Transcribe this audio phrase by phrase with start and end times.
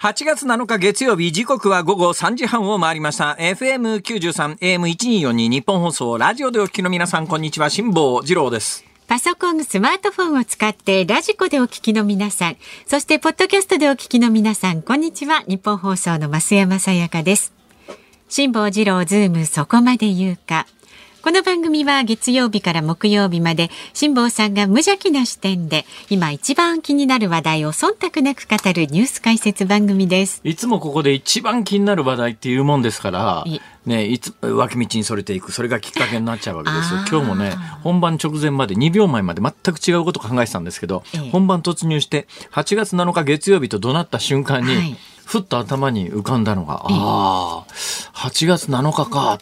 [0.00, 12.56] 8月7日月曜日時刻は午後3時半を回りました FM93 AM1242 ニッポン放送ラジオでお聞きの皆さんこんにちは辛坊治郎ですパソコン、スマートフォンを使ってラジコでお聞きの皆さん、
[12.86, 15.42] そしてポッドキャストでお聞きの皆さん、こんにちは。
[15.48, 17.52] ニッポン放送の増山さやかです。
[18.28, 20.66] 辛坊治郎ズームそこまで言うか。
[21.22, 30.40] この番組は月曜日から木曜日まで辛坊さんが無邪気な視点で今一番気になる話題を忖度なく語るニュース解説番組です。
[30.44, 33.44] いつもここで一番気になる話題っていうもんですから
[33.84, 37.00] ね、いつ脇道にそれていくそれがきっかけになっちゃうわけですよ。
[37.10, 37.50] 今日もね
[37.82, 44.96] 本番直前まで2秒前まで全く違うこと考えてたんですけど、ええ、本番突入して8月7日月曜日と怒鳴った瞬間に、はい。
[45.30, 47.64] ふっと頭に浮かんだのが、ああ、
[48.14, 49.38] 8月7日か。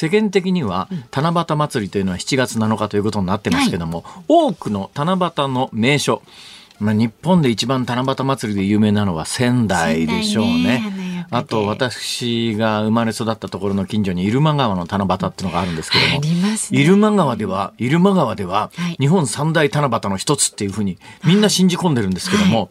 [0.00, 6.22] 世間的には七夕祭りというのは7月7日ということになってますけども、はい、多くの七夕の名所、
[6.78, 11.26] まあ、日本で一番七夕祭りで有名なのは仙台でしょうね。
[11.30, 20.96] あと私が生まれ育ったところの近所に入間川の七夕っていうのがあるんですけども、ね、入間川では入間川では日本三大七夕の一つっていうふうに
[21.26, 22.68] みんな信じ込んでるんですけども、はい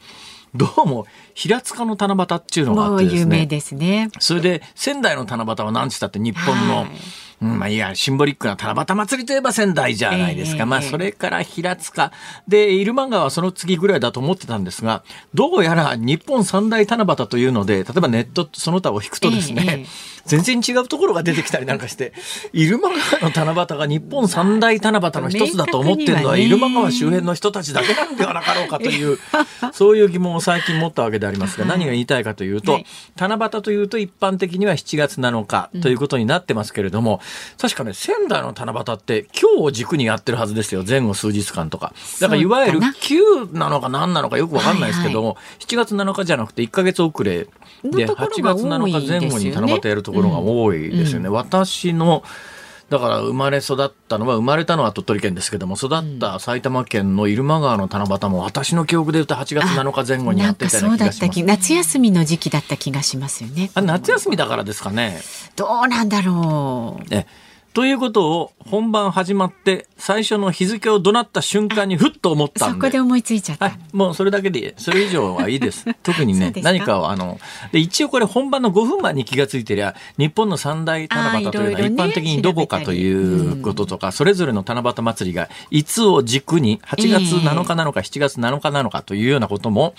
[0.56, 3.20] どうも平塚の七夕っていうのがあってですね。
[3.20, 4.10] 有名ですね。
[4.20, 6.88] それで仙台の七夕は何つったって日本の、はい
[7.42, 10.60] うん、まあいや、シンボリックな七夕祭りといえば仙台じゃないですか。
[10.60, 12.12] えー、まあそれから平塚。
[12.48, 22.14] で、入間川はその次ぐらいだと思ってたんですが、どうやら日本三大七夕というので、例えばネットその他を引くとですね、えー、全然違うところが出てきたりなんかして、
[22.54, 29.18] 入間川の七夕が日本三大七夕の一つだと思ってるのは、入間川周辺の人たちだけなんではなかろうかという、
[29.74, 32.86] そういう疑問を最近持ったわけでありますが、何が言いたいかというと、はい、
[33.18, 37.22] 七夕というと一般的には7月7日ということになってますけれども、
[37.60, 40.84] 確かね、仙台の七夕って今日を軸にやってるはずですよ。
[40.88, 41.94] 前後数日間とか。
[42.20, 43.70] だからいわゆる9な。
[43.70, 47.48] のか何なのかよくわかんないですけども、はいはい、7月7日じゃなくて1か月遅れ
[47.84, 51.28] で、8月7日前後に七夕やるところが多いですよね。
[51.28, 52.24] うん、私の
[52.90, 61.44] だから生まれ育ったのは生まれたのは鳥取県ですけども育った埼玉県の入間川の七夕も私の記憶で言うと8月7日前後にやってたような気がします。
[61.44, 63.70] 夏休みの時期だった気がしますよね。
[63.76, 65.22] あ夏休みだからですかね。
[65.56, 67.06] どうなんだろう。
[67.12, 67.28] え
[67.80, 72.76] ということを本番始まって最初の日付を怒鳴った瞬間にふっと思ったんで。
[72.76, 75.86] そこで思いついちゃった、はい、もうそれだけでそれ以上はいいです。
[76.04, 77.40] 特にね何かをあの
[77.72, 89.94] で一応これ本番の5分前に気が付いてりゃ日本の三大七夕というのは一般的にどこかということとか、それぞれの七夕祭りがいつを軸に8月7日なのか7月7日なのかというようなことも、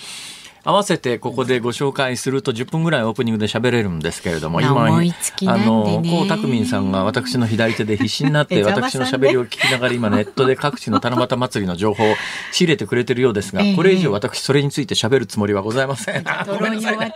[0.63, 12.15] 合わせてここでご紹介すると10分ぐらいオープニングで喋れるんですけれども、今、あの、江沢民さんが私の左手で必死になって 私の喋りを聞きながら今ネットで各地の七夕祭りの情報を
[12.53, 16.25] 仕入れてくれてるようですが、これ以上私それについて喋るつもりはございません。
[16.47, 17.15] ごめんなさい、 ね。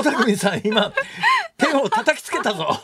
[0.00, 0.92] 江沢民さん今、
[1.56, 2.80] 手を叩きつけたぞ。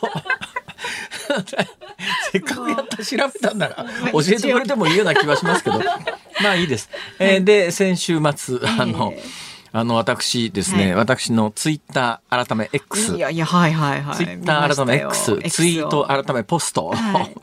[2.31, 5.79] せっかくやった調べたんなら教えてくれてもいいような気はしますけど
[6.41, 6.89] まあいいです。
[7.19, 13.15] えー、で先週末あの、えーあの、私ですね、はい、私のツイッター改め X。
[13.15, 14.15] いやいや、はいはいはい。
[14.15, 16.89] ツイッター改め X、ツイート改めポスト。
[16.89, 17.35] はい、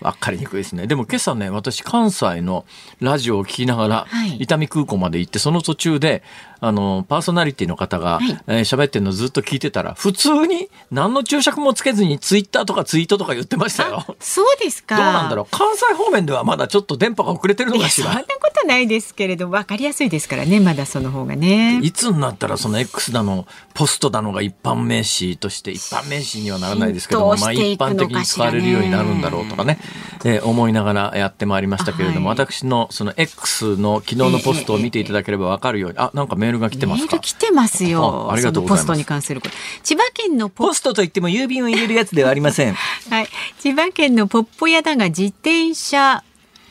[0.00, 0.86] わかりにくいですね。
[0.86, 2.64] でも今朝ね、私関西の
[3.00, 4.06] ラジオを聞きながら、
[4.38, 6.22] 伊丹空港まで行って、その途中で、
[6.60, 14.04] あの、パーソナリティの方が、はい、えー、喋ってるのずっと聞いてたら、普通に何の注釈もつけずにツイッターとかツイートとか言ってましたよ。
[14.18, 14.96] そうですか。
[14.96, 15.46] どうなんだろう。
[15.50, 18.08] 関西方面ではまだちょっと電波が遅れてるのかしら。
[18.08, 21.78] そんなことないですけれど、わかりやすいですからね、まだその方がね。
[21.82, 29.78] いつになったらその X だの、ポストだのが一般名詞として、一般名詞にはならないですけども、まあ一般的に使われるようになるんだろうとかね、
[30.24, 37.18] えー、思いながらやってまいりましたけれども、はい、私のその X の昨日のポストを見ていただければわかるように、あ、なんかメールが来てますか？
[37.18, 38.30] 来てますよ。
[38.32, 38.80] ありがとうございます。
[38.80, 39.54] ポストに関すること。
[39.82, 42.74] 千葉県のポストといっても郵便を入れるやつではありません。
[43.10, 43.28] はい。
[43.60, 46.22] 千葉県のポッポ屋だが自転車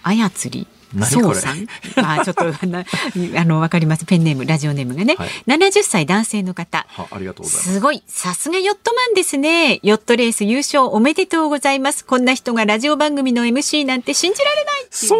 [0.03, 0.67] 操り。
[1.09, 1.67] そうさん、
[1.97, 4.05] あ、ちょっと あのわかります。
[4.05, 6.87] ペンネームラジオネームがね、はい、70歳男性の方。
[6.97, 7.73] ありがとうございます。
[7.73, 8.03] すごい。
[8.07, 9.79] さすがヨットマンですね。
[9.84, 12.05] ヨットレース優勝おめでとうございます。
[12.05, 15.16] こんな人がラジオ番組の MC なんて信じられないそ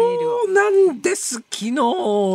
[0.46, 1.34] うなんです。
[1.34, 1.74] 昨日ヨ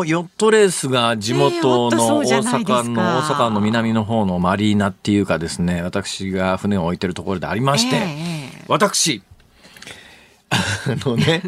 [0.06, 9.24] ットレースが地元の大阪の、大阪の南の方のマリーナっていうかですね私が船を置いてるところでありまして、えー、私
[10.50, 10.58] あ
[11.06, 11.42] のね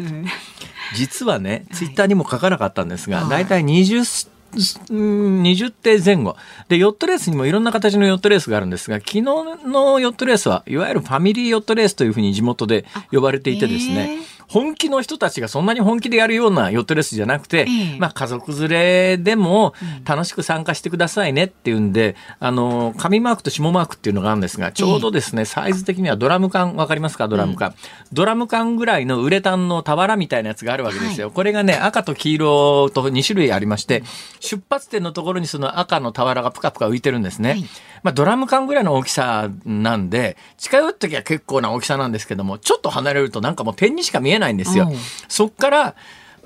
[0.94, 6.36] 実はね、ツイッターにも書かなかったんですが、大体20、20手前後。
[6.68, 14.18] で、ヨットレースにもいろんな形のヨットレースがあるんですが、昨日のヨットレースは、いわゆるファミリーヨットレースというふうに地元で呼ばれていてですね、
[14.48, 17.66] 本気の人たちがそんなに本気でやるようなヨットレースじゃなくて、
[17.98, 27.28] まあ家族連れでも楽しく参加してくださいねっていうんで、あの、紙マークと下マークっていうのがあるんですが、ちょうどですね、サイズ的にはドラム缶、わかりますか？
[27.28, 27.74] ドラム缶、
[28.12, 31.30] ドラム缶ぐらいのウレタンの俵みたいなやつがあるわけですよ。
[31.30, 34.02] これがね、赤と黄色と2種類ありまして、
[34.40, 37.64] 出発点のところにその赤の俵がぷかぷか浮いてるんですね。
[38.02, 44.90] まあ、ドラム缶ぐらいの大きさなんで、近寄った時は結構な大きさなんですけども、ちょっと離れるとなんかもう点にしか見えないんですよ。
[45.28, 45.94] そっから、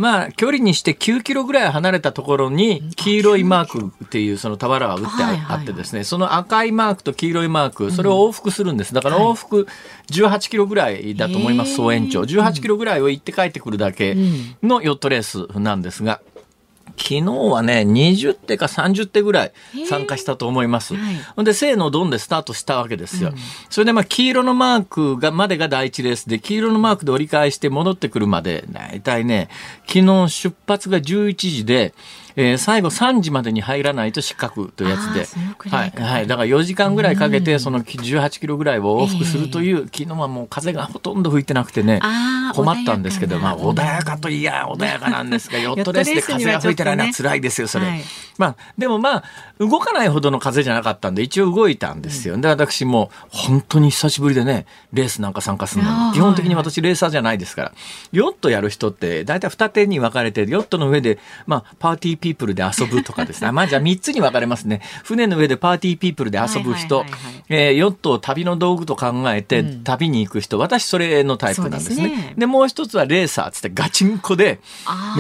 [0.01, 5.09] まあ、距離にして9キロぐらい離れたところに、黄色いマークっていうその俵が打って
[5.47, 8.95] あってですね、その赤いマークと黄色いマーク、それを往復するんです。
[8.95, 9.69] だから往復
[10.11, 12.23] 18キロぐらいだと思います、総延長。
[12.23, 14.17] 18キロぐらいを行って帰ってくるだけ
[14.63, 16.23] のヨットレースなんですが、
[17.01, 19.53] 昨日はね、20手か30手ぐらい
[19.89, 20.95] 参加したと思います。
[21.35, 23.31] ほんで、せーのドンでスタートしたわけですよ。
[23.31, 23.37] うん、
[23.71, 29.49] それで、まあ、黄色のマークが、までが第一レースで、黄色のマークで折り返して戻ってくるまで、大体ね、
[29.87, 31.95] 昨日出発が11時で、
[32.37, 35.27] えー、最後3時までに入らないと失格というやつで、
[35.71, 36.27] はい、はい。
[36.27, 42.01] だから4時間ぐらいかけて、その18キロぐらいを往復するという、昨日はもう風がほとんど吹いてなくてね、
[42.55, 47.87] 困ったんですけど、まあ、穏やかといや穏やかなんですが、ヨットレースで風が吹いてないのは辛 いですよ、それ。
[47.87, 48.03] はい、
[48.39, 49.25] まあ、でもまあ、
[49.59, 52.37] 動かないほどの風じゃなかったんで、一応動いたんですよ。
[52.37, 56.13] で、私も本当に久しぶりでね、レースなんか参加するの。
[56.13, 57.73] 基本的に私レーサーじゃないですから、
[58.13, 63.51] ヨットやる人って、大体二手に分かれて、ヨットの上で、まあ、パーティーピープルで遊ぶとかですね。
[63.51, 64.81] まあ、じゃあ三つに分かれますね。
[65.05, 67.05] 船の上でパーティーピープルで遊ぶ人、
[67.49, 72.35] えヨットを旅の道具と考えて旅に行く人、私それのタイプなんですね。
[72.37, 74.61] で、もう一つはレーサーつってガチンコで、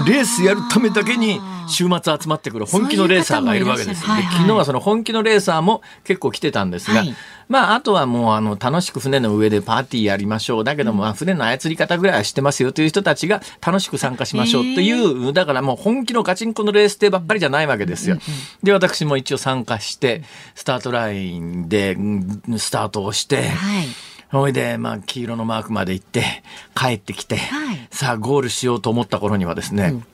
[0.06, 4.02] レースやるためだけに週末集まってくる本気のレーサーがいるわけです。
[4.02, 7.14] で昨日はその本気のレーサーも結構来てたんですが、はい、
[7.50, 10.64] まあ、あとはもう、あの、楽しく船の上でパーティーやりましょう。
[10.64, 18.18] だけども、うん、船の操り方ぐらいは知ってますよという人たちが楽しく参加しましょうという、だからもう本気のガチンコのレース艇ばっかりじゃないわけですよ。
[18.62, 20.22] で、私も一応参加して、
[20.54, 21.96] スタートラインで、
[22.56, 23.88] スタートをして、はい。
[24.30, 26.44] ほいで、まあ、黄色のマークまで行って、
[26.76, 30.04] 帰ってきて、はい、さあ、ゴールしようと思った頃にはですね、うん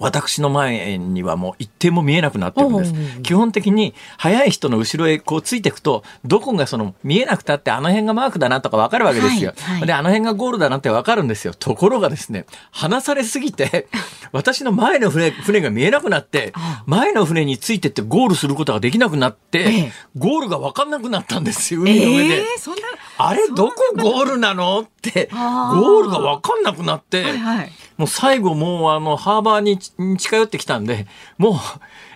[0.00, 2.94] 私の前にはもう一点も見えなくなってるんです。
[3.22, 9.52] 基本的に速い人の後ろへこうついていくと、どこがその見えなくたってあの辺がマークだなとかわかるわけですよ。
[9.56, 11.54] はいはい、で、あの辺がゴールだなってわかるんですよ。
[11.54, 13.88] ところがですね、離されすぎて、
[14.32, 16.52] 私の前の船船が見えなくなって、
[16.86, 22.34] 前の船についてってゴールすることができなくなって、ゴールがわかんなくなったんですよ、海の上で。
[22.36, 22.44] えー、
[23.18, 29.76] あれ、どこゴールなのって、ゴールがわかんなくなって、はいはいもう最後もうあのハーバーに
[30.16, 31.06] 近寄ってきたんで、
[31.36, 31.54] もう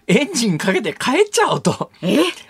[0.06, 1.90] エンジンかけて帰っちゃおうと。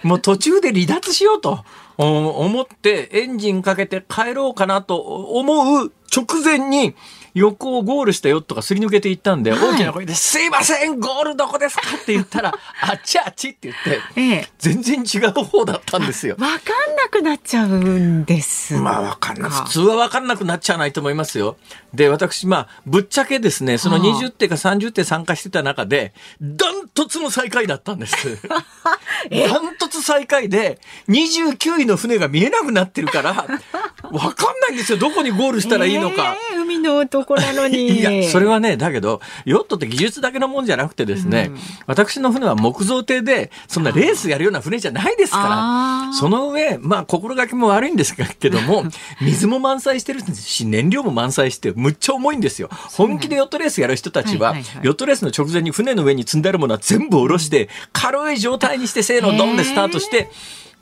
[0.03, 1.65] もう途中で離脱しようと
[1.97, 6.95] 思ってエンジンかけて帰ろうかなと思う直前に、
[7.35, 12.53] 横をゴールしたヨットがすり抜けていったんで、大きな声で、すいませんゴールどこですかって言ったら、
[12.83, 16.37] あっちあっちって言って、ええ、全然違う方だったんですよ。
[16.39, 19.51] わかんなくなっちゃうんですまあわかんない。
[19.51, 21.57] 普通はわかんなくなっちゃわないと思いますよ。
[21.95, 28.39] で、私、まあ、ぶっちゃけですね、その20手か30手参加してた中で、ダントツの最下位だったんです。
[28.49, 34.99] ダントツ最下位で、29位の船が見えなくなってるから、わかんないんですよ。
[34.99, 36.37] どこにゴールしたらいいのか。
[36.53, 37.89] えー、海の男なのに。
[38.01, 48.85] いや、それはね、だけど、ヨットって技術だけのもんじゃなくてですね、うん、私の船は木造艇で、そんなレースやるような船じゃないですから、その上、まあ、心がけも悪いんですけども、
[49.21, 52.69] 水も満載してるし、燃料も満載して、むっちゃ重いんですよ。
[52.71, 60.31] 本気でヨットレースやる人たちは、ヨットレースの直前に船の上に積んであるものは全部下ろして、軽い状態にして、せーの、ドンでスタートして、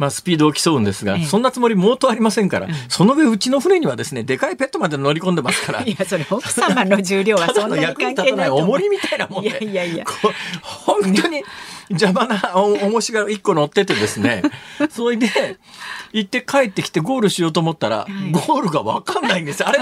[0.01, 10.07] まあ、スピードを競うんですが、そんなつもりもうとありませんから、その上うちの船にはですねでかいペットまで乗り込んでますからいやそれ奥様の重量はそんなに役に立たない重りみたいなもんでいやいやいや。
[10.63, 11.45] 本当に
[11.91, 14.43] 邪魔な重しが一個乗っててですね。
[14.91, 15.29] それで
[16.13, 19.65] 行って帰ってきてゴールしようと思ったら、はい、ゴールが分かんないんです。
[19.65, 19.79] あれ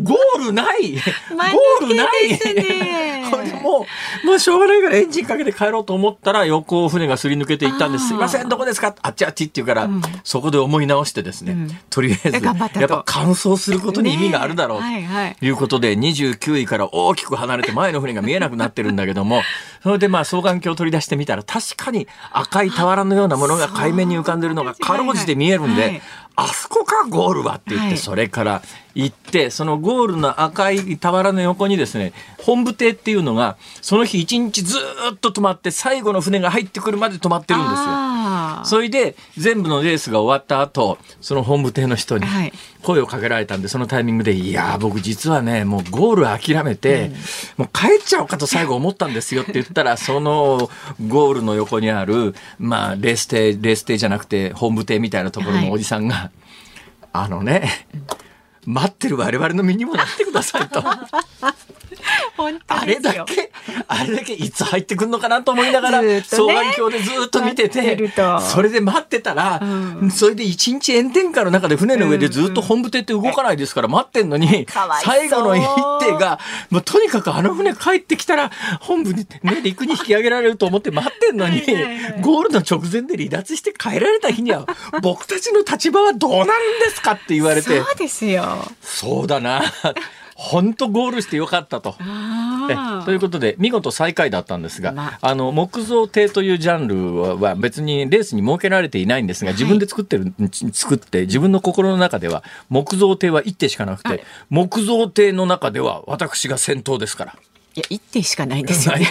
[0.00, 0.92] ゴールない。
[0.92, 3.86] ゴールない、も
[4.24, 8.08] うもうしょうがないからエンジンかけて帰ろうと思ったら横を船がすり抜けていったんです。
[8.08, 8.94] すいませんどこですか？
[9.02, 19.42] あっちあっちって言うから、うん、そこで思い直してですね、うん、とりあえずやっぱ乾燥することに意味があるだろうということで、29位から大きく離れて前の船が見えなくなってるんだけども
[19.82, 26.02] それでまあ双眼鏡を取り出してみたら確かに赤い俵のようなものが海面に浮かんでるのがかろうじて見えるんで、
[26.36, 28.62] あそこかゴールはって言って、それから
[28.94, 34.76] 行って、そのゴールの赤い俵の横にですね、本部艇っていうのが、その日一日ず
[35.12, 38.10] っと止まって、最後の船が入ってくるまで止まってるんですよ。
[38.64, 42.26] それで全部のレースが終わった後その本部艇の人に
[42.82, 47.10] 声をかけられたんでそのタイミングで「いや僕実はねもうゴール諦めて、
[47.56, 50.70] もう帰っちゃおうかと最後思ったんですよ」って言ったらその
[51.08, 56.30] ゴールの横にある、まあ、レース艇レース艇じゃなくて本部艇みたいなところのおじさんが、はい、
[57.12, 57.86] あのね
[58.66, 60.82] 待ってる我々の身にもなってくださいと。
[62.68, 63.52] あれだけ、
[63.88, 74.66] あれだけいつ入ってくるのかなと思いながら、双眼鏡でずっと見てて、それで待ってたら、うん、それで一日炎天下の中で船の上でずっと本部艇って動かないですから待ってんのに、
[75.02, 75.62] 最後の一
[76.00, 76.38] 手が、
[76.70, 81.62] もうとにかくあの船帰ってきたら、本部に、ね、陸に引き上げられると思って待ってんのに、
[82.20, 84.66] ゴールの直前で離脱して帰られた日には、
[85.02, 87.68] 僕たちの立場はどうなるんですかって言われて。
[87.68, 88.72] そうですよ。
[88.82, 89.62] そうだな。
[90.42, 91.94] 本当ゴールしてよかったと。
[93.04, 107.36] ということで見事最下位だったんですが、まあ、の木造艇というジャンルは別にレースに設けられていないんですが自分で作ってる、はい、作って自分の心の中では木造艇は1艇しかなくて木造艇の中では私が先頭ですから。
[107.74, 109.06] いや一点しかないんですよね。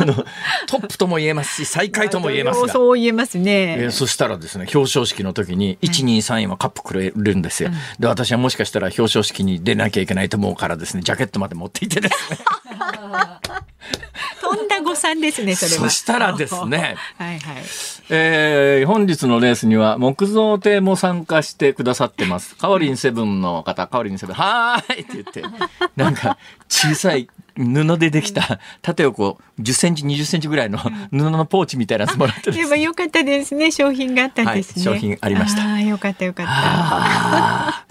[0.00, 0.14] あの
[0.66, 2.72] トップとも言えますし最下位とも言えますが。
[2.72, 3.76] そう言えますね。
[3.78, 7.70] えー、そしたらですね表彰式の時に一二三位はカップくれるんですよ。
[8.00, 12.38] で私はもしかしたら表彰式に出なきゃいけないと思うからですねジャケットまで持っていてですね。
[14.40, 15.84] とんだ誤算ですね、それは。
[15.84, 17.62] そしたらですね、 はいはい。
[18.08, 22.56] えー、本日のレースには木造艇も参加してくださってます。
[22.56, 25.42] カオリンセブンの方、カオリンセブン、はーいって言って、
[25.96, 33.70] なんか小さい布でできた縦横10センチ20センチぐらいの布のポーチみたいなやつもらってでもよかったですね。
[33.70, 35.74] 商品があったんですね、はい、商品ありました。
[35.74, 37.86] あよかったよかった。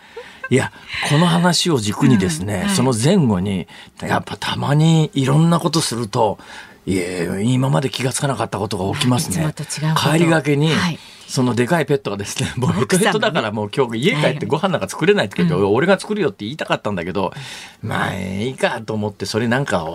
[0.49, 0.71] いや
[1.09, 3.67] この話を軸にですね、うんはい、その前後に
[4.01, 6.37] やっぱたまにいろんなことすると
[6.85, 9.53] いえ今まで気が付かなかったことが起きますね。
[9.97, 10.99] 帰りがけに、はい。
[11.27, 17.33] そのでかいペットがですね、もうヘッドヘッドだからもう今日家帰ってご飯なんか作れないって言って、俺が作るよって言いたかったんだけど、
[17.81, 19.85] まあいいかと思ってそれなんか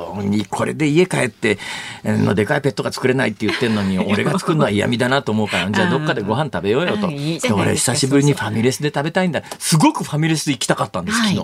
[0.50, 1.58] これで家帰って
[2.04, 7.08] のでかいペットが作れないって言ってんのに 俺が作るのは嫌味だなと思うからじゃあどっかでご飯食べようよと。
[7.08, 9.42] で俺久しぶりにファミレスで食べたいんだ。
[9.58, 11.36] すごくファミレス行きたかったんです昨日。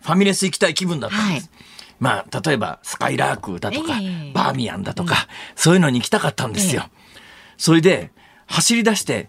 [0.00, 1.50] ファミレス行きたい気分だったんです。
[1.98, 3.94] まあ例えばスカイラークだとか、
[4.34, 6.84] バーミヤンだとか、そういうのに行きたかったんですよ。
[7.56, 8.12] それで
[8.46, 9.28] 走り出して、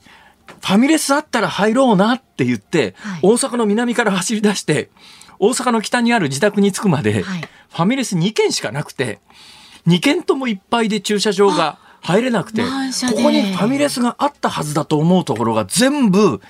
[0.62, 4.90] ファミレスあったら入ろうなって言って、はい、大阪の南から走り出して、
[5.40, 9.20] 大阪の北にある自宅に着くまで、はい、ファミレス2軒しかなくて、
[9.88, 12.68] 2軒ともいっぱいで駐車場が入れなくて、こ
[13.16, 16.42] こにファミレスがあったはずだと思うところが全部、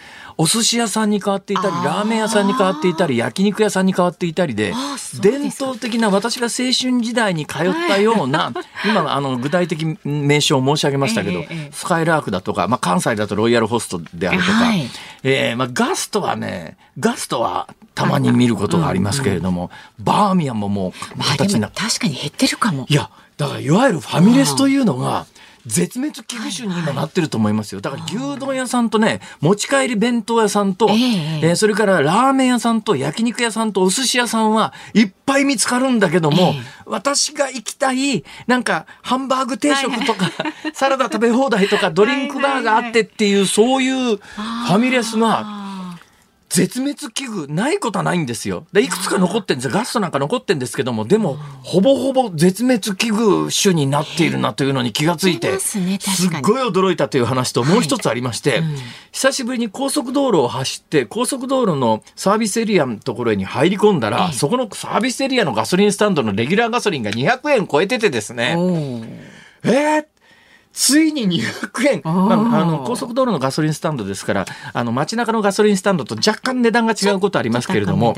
[0.42, 4.74] お寿司屋さんに変わっていたりラーメン屋さんに変わっていたり焼肉屋さんに変わっていたりで
[5.22, 8.54] 伝統的な私が青春時代に通ったような、
[8.88, 14.90] 今あの具体的名称を申し上げましたけど、スカイラークだとか、まあ、関西だとロイヤルホストであるとか、はい、
[15.24, 22.86] えー、まあ、ガストはねガストはたまに見ることがありますけれども、バーミヤンももう形にな、確かに減ってるかも。
[22.88, 25.26] いやだからいわゆるファミレスというのが、
[25.66, 27.82] 絶滅危惧種に今なってると思いますよ。
[27.82, 40.32] だから牛丼屋さんとね、持ち帰り弁当屋さんと、えー、えー、それからラーメン屋さんと焼肉屋さんとお寿司屋さんはいっぱい見つかるんだけども、えー、私が行きたい、なんかハンバーグ定食とか、
[40.74, 45.69] サラダ食べ放題とかドリンクバーがあってっていう、そういうファミレスが、
[46.50, 48.66] 絶滅危惧ないことはないんですよ。
[48.74, 49.72] でいくつか残ってるんです。
[49.72, 49.72] よ。
[49.72, 55.82] ガストなんか残ってるんですけども、でも、ほぼほぼ絶滅危惧種になっているなというのに気がついて、すっ
[56.42, 58.64] ごい驚いたという話ともう一つありまして、
[59.12, 68.56] 久しぶりに高速道路を走って、高速道路のサービスエリアのところに入り込んだら、そこのサービスエリアのガソリンスタンドのレギュラーガソリンが200円超えててですね、
[69.64, 70.06] えー
[70.80, 72.02] ついに200円。
[72.06, 78.16] ああの、高速道路のガソリンスタンドですから、あの、街中のガソリンスタンドと若干値段が違うことありますけれども。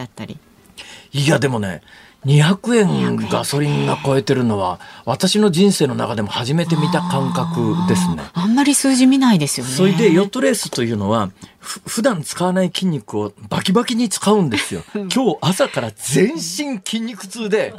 [1.12, 1.82] いや、でもね、
[2.24, 8.22] 200円ガソリンが超えてるのは私の人生の中でも初めて見た感覚ですね。
[8.34, 9.72] あんまり数字見ないですよね。
[9.72, 14.84] それでヨットレースというのは普段使わない筋肉をバキバキに使うんですよ。
[14.94, 17.74] 今日朝から全身筋肉痛で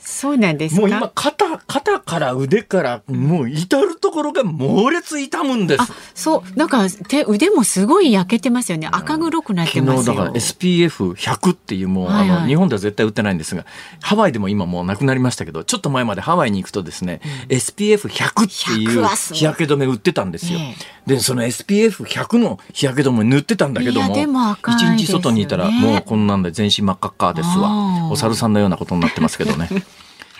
[0.00, 5.84] そうなんですもう今肩肩から腕からもう至る所が猛烈痛むんです。
[6.14, 8.88] そうなんか手腕もすごい焼けてますよね。
[8.90, 13.66] 赤黒くなってます昨日だから SPF100 っていうもう、はいはい、あの日本では絶対売ってないんですが、
[14.00, 20.58] ハワイでも今もうなくなりましたけど、ちょっと前までハワイに行くとですね、うん、SPF100 っていう日焼け止め売ってたんですよ。
[21.06, 28.10] でその SPF100 の日焼け止め塗ってたんだけども、一、ね、日外にいたらもうこんなんで全身真っ赤っかですわ。
[28.10, 29.68] お猿さんのようなことになってますけどね。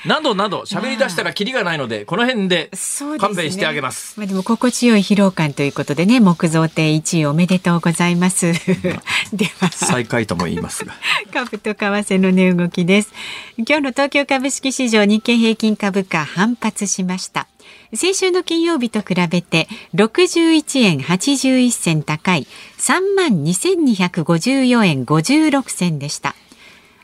[0.08, 2.70] などなど喋り出したらキリがないのでこの辺で
[3.18, 4.18] 勘弁してあげます。
[4.18, 8.52] まあでも心地よい疲労感ということでね木造亭1位おめでとうございます。
[9.34, 10.94] では最下位とも言いますが
[11.32, 13.12] 株と為替の値動きです。
[13.58, 17.46] 今日の東京株式市場日経平均株価反発しました。
[17.94, 22.46] 先週の金曜日と比べて61円81銭高い
[22.78, 26.34] 3万2254円56銭でした。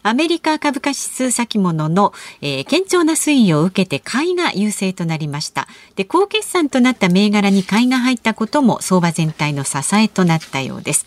[0.07, 5.67] アメリカ株価指数先物の、えー、堅調な推移を受けて買いが優勢となりました。
[5.97, 11.07] で、高決算となった銘柄に買いが入ったことも相場全体の支えとなったようです。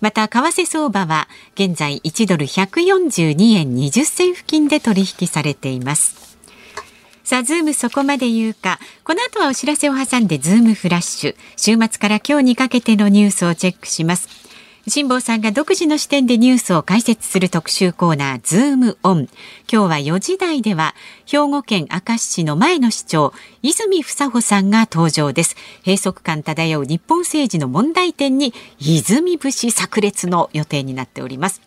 [0.00, 1.26] また、為替相場は
[1.56, 6.38] 現在1ドル142円20銭付近で取引されています。
[7.24, 8.78] さあ、ズームそこまで言うか。
[9.02, 11.36] この後はお知らせを挟んでズームフラッシュ。
[11.56, 14.47] 週末から今日にかけてのニュースをチェックします。
[14.90, 19.28] 辛坊さんが独自の視点でニュースを解説する特集コーナーズームオン
[19.70, 20.94] 今日は4時台では
[21.26, 25.56] 兵庫県明石市の前の市長泉房穂さんが登場です。
[25.84, 31.60] 閉塞感漂う日本政治の問題点に泉節炸裂の予定になっております。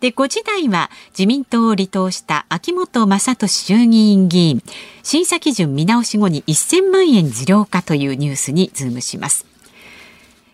[0.00, 4.62] で5時台は自民党を離党した秋元正俊衆議院議員。
[5.02, 9.44] 審査基準見直し後に1000万円受領かというニュースにズームします。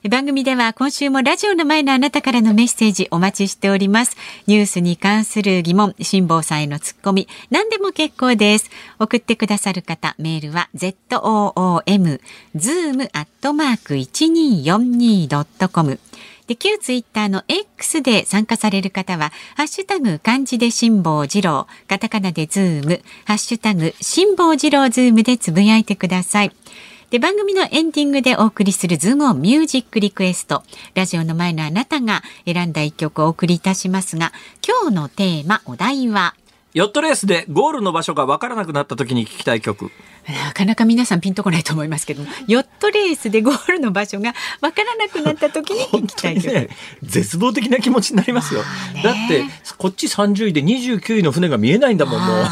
[0.09, 4.17] 番組では今週もラジオの前のあなたからのメッセージお待ちしております。
[4.47, 8.71] ニュースに関する疑問、辛坊さんへのツッコミ、何でも結構です。
[8.99, 12.21] 送ってくださる方、メールは zoom
[12.55, 15.99] zoom アットマーク 1242.com
[16.47, 26.53] で、旧ツイッターの X で参加される方は、ハッシュタグ漢字で辛坊治郎、カタカナでズーム、ハッシュタグ辛坊治郎ズームでつぶやいてください。
[27.11, 30.65] で番組のエンディングでお送りするズームオンミュージックリクエスト。
[30.95, 34.33] ラジオの前のあなたが選んだ一曲をお送りいたしますが
[34.67, 36.35] 今日のテーマお題は？
[36.75, 39.93] ヨットレースでゴールの場所が分からなくなった時に聞きたい曲。
[40.27, 46.69] なかなか皆さんピンとこないと思いますけど ヨットレースでゴールの場所が分からなくなった時に 聞きたい曲、ね、
[47.03, 48.65] 絶望的な気持ちになりますよ、
[49.03, 49.45] だって
[49.79, 52.43] こっち30位で29位の船が見えないんだもんも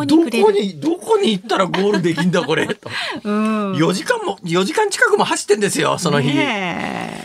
[0.00, 0.06] う。
[0.06, 2.66] どこにどこに行ったらゴールできんだこれ。
[2.74, 2.90] と、
[3.24, 6.30] うん、4時間も4時間近くも走ってんですよその日、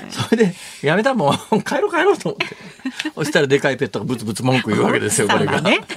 [0.10, 2.56] それでやめたもん帰ろう帰ろうと思って
[3.16, 5.62] そしたらでかいペットがブツブツ文句言うわけですよこれが。
[5.62, 5.80] ね、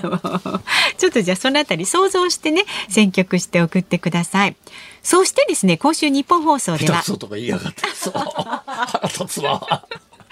[0.99, 4.57] ちょっとじゃあそのあたり想像してね選曲して送ってください。
[5.03, 7.03] そしてですね今週日本放送では。
[7.03, 9.87] とか言いやがってそう腹立つわ。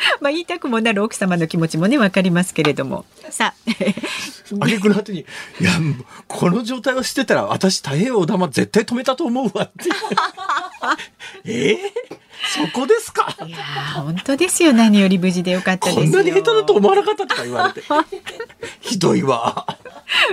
[0.20, 3.04] まあ言いたくもなる奥様の気持ちもねわかりますけれども。
[3.30, 3.62] さあ。
[4.60, 5.20] 挙句の後に
[5.60, 5.70] 「いや
[6.28, 9.88] この状態をしてたら私太平洋玉絶対止めたと思うわ」って
[11.44, 11.72] え？
[11.74, 11.78] ー、
[12.66, 13.34] そこですか？
[13.46, 13.56] いや
[13.94, 14.72] 本当ですよ。
[14.74, 17.86] 何より無事でよかったですこんなに下手だと思わなかったとか言われて。
[18.80, 19.66] ひどいわ。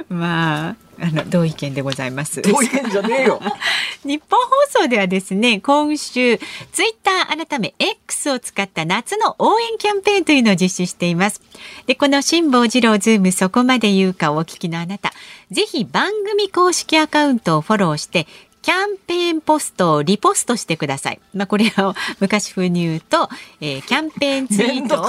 [0.10, 2.42] まああの同意見でございます。
[2.42, 3.42] 同意見じゃねえよ。
[4.04, 6.38] ニッポン放送ではですね、今週
[6.72, 11.42] ツイッター改め X を使った夏の応援キャンペーンというのを実施しています。
[11.88, 15.14] で、この辛坊治郎ズームそこまで言うかをお聞きのあなた、
[15.52, 18.28] ぜひ番組公式アカウントをフォローして
[18.62, 21.20] キャンペーンポストをリポストしてください。
[21.34, 23.30] まあ、これを昔風に言うと、
[23.62, 25.06] えー、キャンペーンツイートを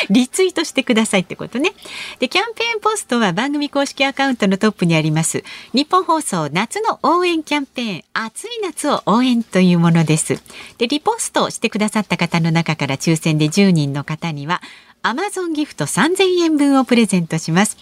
[0.10, 1.72] リツイートしてくださいってことね。
[2.18, 5.44] で、キャンペーンポストは番組公式アカウントのトップにあります。
[5.72, 10.40] 日本放送夏の応援キャンペーン、暑い夏を応援というものです。
[10.78, 14.62] で、リポストしてくださった方の中から抽選で10人の方には、
[15.02, 17.76] Amazon ギフト3000円分をプレゼントします。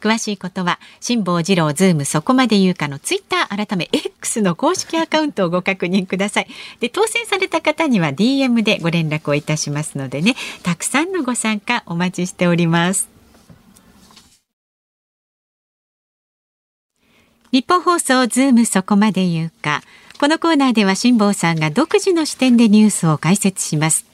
[0.00, 6.48] 詳しいことは辛坊治郎ズームそこまで言うかのツイッター改め X の公式アカウントをご確認ください。
[6.80, 10.34] で当選された方には DM でご連絡をいたしますのでね。
[10.62, 13.08] たくさんのご参加お待ちしております。
[17.52, 19.82] ニッポン放送ズームそこまで言うか。
[20.20, 24.06] このコーナーでは辛坊さんが独自の視点でニュースを解説します。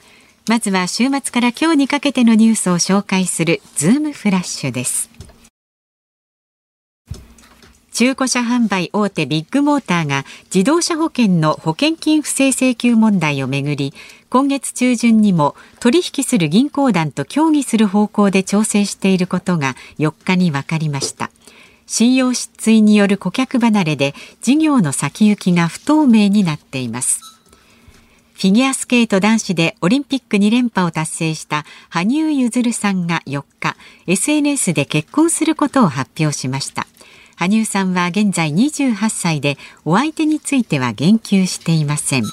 [0.49, 5.16] まずは週末から今日にかけてのニュースを紹介するズームフラッシュです。
[7.97, 13.95] 中古車販売大手ビッグモーターが自動車保険の保険金不正請求問題をめぐり
[14.29, 21.31] 今月中旬にも取引する銀行団と協議する方向で調整していることが4日に分かりました。
[21.87, 27.23] 信用失墜による顧客離れで事業の先行きが不透明になっています。
[28.35, 33.75] フィギュアスケート男子でオリンピック2連覇を達成した羽生結弦さんが4日
[34.07, 36.87] SNS で結婚することを発表しました。
[37.37, 42.25] 羽生さんは現在28歳でお相手については言及していません。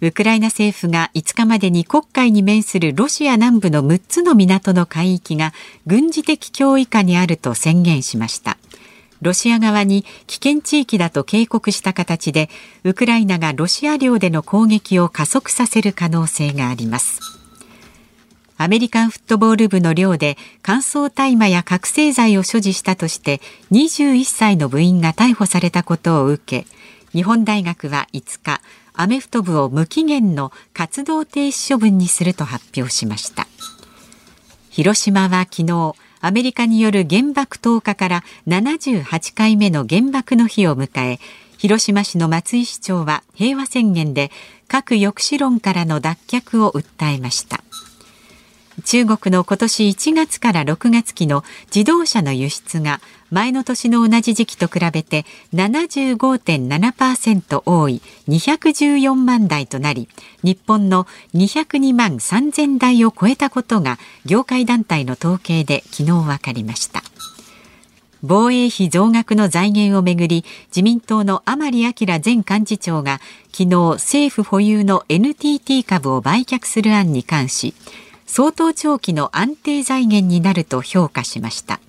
[0.00, 5.52] ウクライナ政府が5日までに黒海に面するロシア南部の6つの港の海域が
[5.86, 8.58] 軍事的脅威下にあると宣言しました。
[9.20, 12.48] ロシア側に危険地域だと警告した形で
[12.84, 17.47] ウクライナがロシア領での攻撃を加速させる可能性があります。
[18.60, 23.40] アメリカンフットボール部の寮で乾燥大麻や覚醒剤を所持したとして
[23.70, 26.66] 21歳の部員が逮捕されたことを受け
[27.12, 28.60] 日本大学は5日
[28.94, 33.46] アメフト部を無期限の活動停止処分にすると発表しました。
[34.70, 41.20] 広島は昨日アメリカによる原爆投下から78回目の原爆の日を迎え
[41.58, 44.30] 広島市の松井市長は平和宣言で
[44.66, 47.62] 核抑止論からの脱却を訴えました。
[48.88, 60.08] 中国の今年1月から6月期の自動車の輸出が前の年の同じ時期と比べて75.7%多い214万台となり
[60.42, 67.02] 日本の202万3000台を超えたことが業界団体の統計で昨日分かりました。
[68.22, 71.92] 防衛費増額の財源をめぐり自民党の甘利明
[72.24, 73.20] 前幹事長が
[73.52, 77.74] 昨日政府保有の NTT 株を売却する案に関し
[78.28, 81.80] 相当長期の安定財源になると評価しました。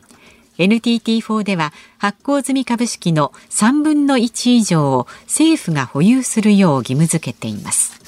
[0.57, 7.99] NTT4 では発行済み株式の3分の1以上を政府が保有するよう義務付けています。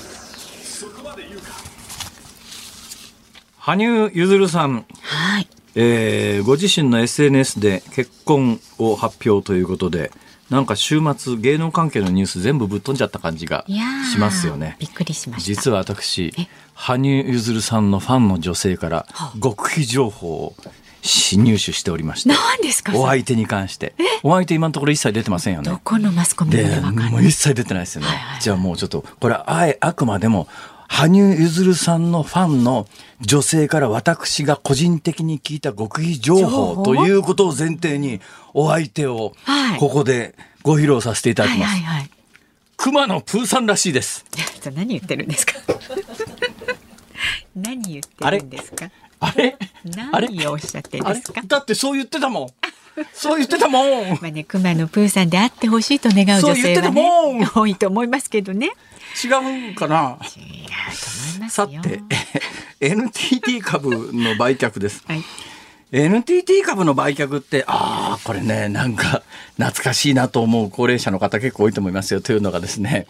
[3.58, 5.48] 羽生結弦さん、はい。
[5.76, 10.12] えー、ご自身の SNS で結婚を発表ということで
[10.52, 13.66] なんか週末芸能関係のニュース全部ぶっ飛んじゃった感じが
[14.12, 14.76] しますよね。
[14.80, 15.46] びっくりしました。
[15.46, 16.34] 実は私、
[16.74, 19.08] 羽生結弦さんのファンの女性から
[19.42, 20.54] 極秘情報を
[21.04, 22.30] 入手しておりまして。
[22.30, 23.96] 何ですかお相手に関して。
[24.24, 25.70] お相手今のところ一切出てませんよね。
[25.70, 26.66] どこのマスコミで
[27.10, 28.08] もう一切出てないですよね。
[28.08, 30.50] はいはい、じゃあもうちょっと、これはあえ、あくまでも
[30.94, 32.86] 羽生結弦さんのファンの
[33.22, 38.20] 女性から私が個人的に聞いた極秘情報ということを前提に
[38.54, 39.34] お相手を
[39.80, 41.72] ここでご披露させていただきます。
[41.72, 42.10] はいはいはい、
[42.78, 44.26] 熊野プーさんらしいです。
[44.76, 45.54] 何言ってるんですか？
[47.56, 48.90] 何言ってるんですか？
[49.22, 49.58] あれ？
[50.12, 51.42] 何をおっしゃってんですか？
[51.46, 52.48] だってそう言ってたもん。
[53.14, 54.10] そう言ってたもん。
[54.22, 58.72] まあね、熊野プーさんであってほしいと願う女性はね、多いと思いますけどね。
[59.24, 60.18] 違うかな。
[60.36, 60.51] 違
[61.50, 62.02] さて、
[62.80, 65.04] NTT 株の売却です。
[65.06, 65.24] はい
[65.94, 69.24] NTT 株の売却って、ああ、これね、なんか
[69.58, 72.22] 懐かしいなと思う高齢者の方結構多いと思いますよ。
[72.22, 73.08] というのがですね、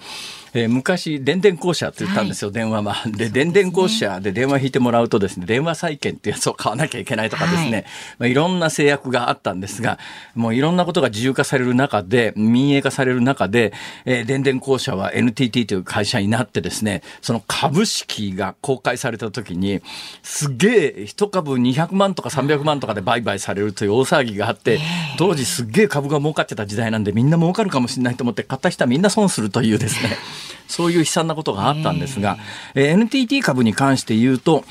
[0.53, 2.95] えー、昔、電電公社って言ったんですよ、はい、電話は。
[3.07, 7.85] で、電電公社で電話引いてもらうとですね、電話債券ってやつを買わなきゃいけないとかですね、はい、
[8.19, 9.97] まあ、いろんな制約があったんですが、
[10.35, 13.71] もういろんなことが自由化される中で、民営化される中で、
[14.05, 19.81] えー、電電公社は NTT という会社になってですね、その株式が公開された時に、
[20.21, 24.79] すげえ、一株200万とか300万とかで売買されるという大騒ぎがあって、
[25.17, 30.17] 当時すげえ株が儲かってた時代なんで、みんな儲かるかもしれないと思って、買った人はみんな損するというですね、
[30.67, 32.37] そういう悲惨なことがあったんですが、
[32.75, 34.63] えー、NTT 株に関して言うと、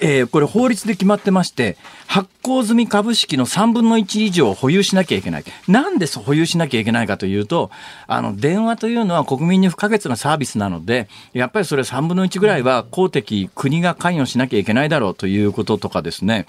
[0.00, 5.44] えー、これ法律で決まってまして、発行済み株式の3分の1以上を保有しなきゃいけない。
[5.66, 7.70] なんで保有しなきゃいけないかというと、
[8.06, 16.46] あの、電話というのは国民に不可欠なサービスなので、やっぱりそれ3分の1ぐらいは公的、国が関与しなきゃいけないだろうということとかですね、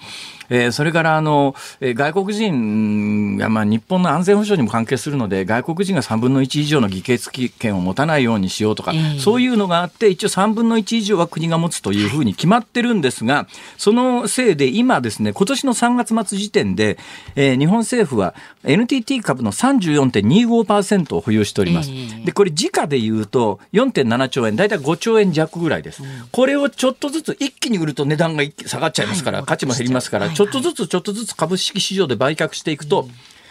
[0.48, 16.98] えー、それからあの、えー、外国人が、まあ、日本の安全保障にも関係するので、外国人が3分の1以上の議決権を持たないようにしようとか、そういうのがあって、一応3分の1以上は国が持つというふうに決まってるんですが、そのせいで今ですね、今年の3月末時点で、
[17.36, 21.90] えー、日本政府は NTT 株の34.25%を保有しております。
[22.24, 26.02] で、これ時価で言うと4.7兆円、だいたい5兆円弱ぐらいです。
[26.32, 33.08] これをちょっとずつ一気に売ると値段が下がっちゃいますから、価値も減りますから、ちょっとずつちょっとずつ株式市場で売却していくと、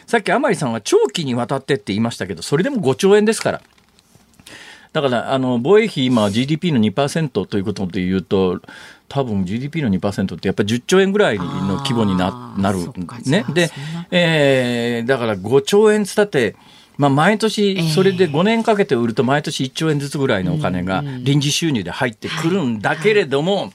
[0.07, 3.61] さっき甘利さんは長期にわたってって言いましたけど、それでも5兆円ですから。
[4.93, 8.61] だから、あの、防衛費今 GDP の2%ということで言うと、
[9.09, 12.79] 多分 GDP の2%ってやっぱり10兆円ぐらいの規模にななる。
[13.25, 13.45] ね。
[13.53, 13.71] で、
[14.11, 16.55] えー、だから5兆円つったって、
[16.97, 23.73] まあ、毎年、それで5年かけて売ると毎年1兆円ずつぐらいのお金が臨時収入で入ってくるんだけれども、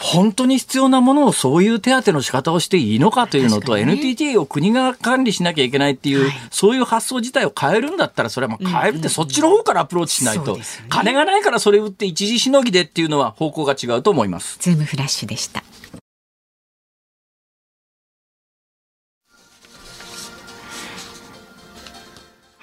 [0.00, 14.58] 本当に必要なものをそういう手当の仕方をしていいのかというのと、ね、NTT を国が管理しなきゃいけないっていう、はい、そういう発想自体を変えるんだったら、それはもう変えるって、そっちの方からアプローチしないと、金がないからそれ売って一時しのぎでっていうのは方向が違うと思います。
[14.60, 15.62] ズームフラッシュでした。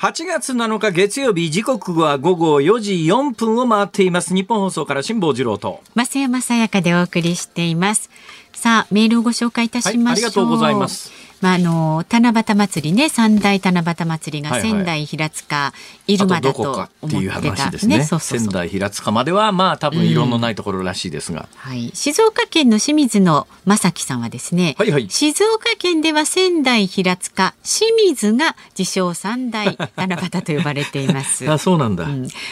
[0.04, 4.36] 8月7日月曜日時刻は午後4時4分を回っています。
[4.36, 5.80] 日本放送から辛坊治郎と。
[5.96, 8.10] 増山さやかでお送りしています。
[8.52, 15.74] さあメールをご紹介いたしましょう、はい、ありがとうございますまあ、あの七夕祭りね三大七夕祭りが仙台平塚、
[16.08, 31.44] 入間だと思っていう話ですね、仙台平塚まではまあ多分異論のないところらしいですが、うん、はい、静岡県の清水の正樹さんはですね、はいはい、静岡県では仙台平塚清水が自称三大七夕と呼ばれています。
[31.52, 32.08] あそうなんだ、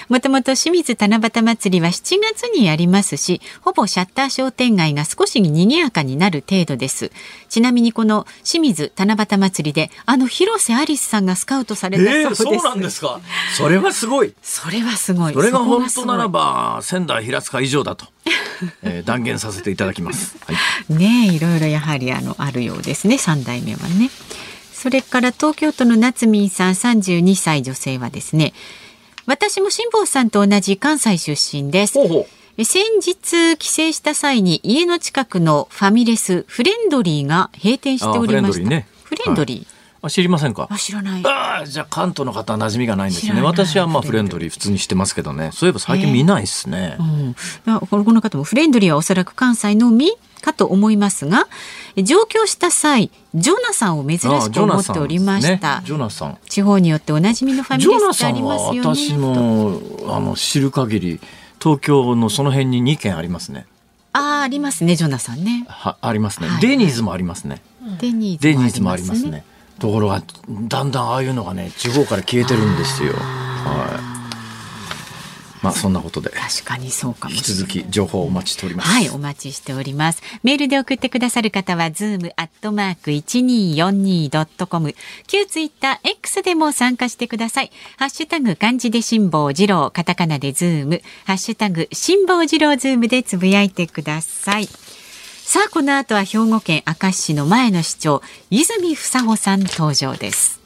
[0.10, 7.10] もともと清水七夕祭りは7月にやりますしほぼシャッター商店街が少し賑やかになる程度です。
[7.48, 13.20] ちなみにこの清水七夕祭りであの広瀬アリスさんがスカウトされたそうです、えー、そうなんですか？
[13.58, 14.34] それはすごい。
[14.42, 15.34] それはすごい。
[15.34, 18.06] それが本当ならば仙台平塚以上だと、
[18.84, 20.54] えー、断言させていただきます、は
[20.90, 24.10] い、ねいろいろやはりあのあるようですね三代目はね。
[24.74, 28.54] それから東京都の夏民さん32歳女性はですね
[29.28, 31.94] 私も辛坊さんと同じ関西出身です。
[31.94, 38.70] ほうほう先日帰省した際に家の近くのファミレスフレンドリーが閉店しておりました。
[39.04, 39.68] フレンドリー、はい。
[40.04, 40.68] あ知りませんか？
[40.70, 41.22] あ知らない。
[41.26, 43.42] あじゃあ関東の方は馴染みがないんですね。
[43.42, 45.52] 私はまあフレンドリー普通にしてますけどね。
[45.54, 47.82] そういえば最近見ないですね、えー。
[47.82, 50.12] うん、この方もフレンドリーはおそらく関西のみ
[50.42, 51.48] かと思いますが
[51.98, 58.80] 上京した際ジョナサンを珍しく思っておりました、ジョナサン、地方によっておなじみのファミレスってありますよね。
[58.82, 61.20] 私のあの知る限り
[61.62, 63.68] 東京のその辺に2軒ありますね。
[64.14, 65.66] ああ、ありますね、ジョナサンね。
[65.68, 67.62] は、ありますね、はい、デニーズもありますね。
[68.00, 69.44] デニーズもありますね。
[69.80, 70.22] ところが、
[70.68, 73.14] だんだんああいうのがね、地方から消えてるんですよ。
[73.14, 74.11] はい。
[75.62, 76.30] まあそんなことで。
[76.30, 78.90] 確かにそうかも引き続き情報をお待ちしております。
[78.90, 80.22] はいお待ちしております。
[80.44, 84.96] メールで送ってくださる方はズームアットマーク一二四二ドットコム
[85.28, 87.72] 旧ツイッター X でも参加してください。
[87.98, 91.02] ハッシュタグ漢字で辛坊治郎カタカナでズーム。
[91.26, 94.68] ハッシュタグ辛坊治郎ズームでつぶやいてください。
[95.44, 98.22] さあこの後は兵庫県明石市の前の市長
[98.52, 100.61] 泉房穂さん登場です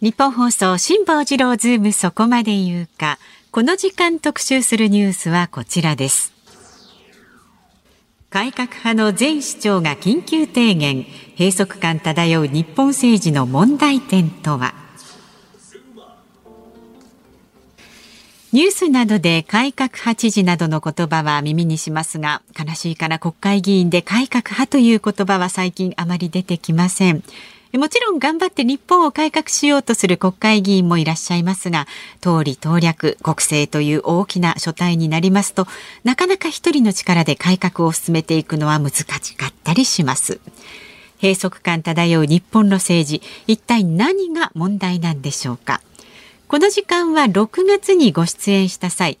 [0.00, 3.18] ニッポン放送辛坊治郎ズームそこまで言うか。
[3.50, 6.32] この時間特集するニュースはこちらです。
[8.30, 11.04] 改革派の前市長が緊急提言。
[11.36, 14.72] 閉塞感漂う日本政治の問題点とは。
[18.52, 27.24] ニュースなどで改革派知事などの言葉は耳にしますが悲しいから国会議員で改革派という言葉は最近あまり出てきません。
[27.74, 31.86] もちろん頑張って日本を改革しようとする国会議員もいらっしゃいますが、
[32.22, 35.66] 通り党略、国政という大きな書体になりますと、
[36.02, 40.40] なかなか一人の力で改革を進めていくのは難しかったりします。
[41.20, 45.82] 閉塞感漂う日本の政治、一体何が問題なんでしょうか。
[46.46, 49.18] この時間は6月にご出演した際、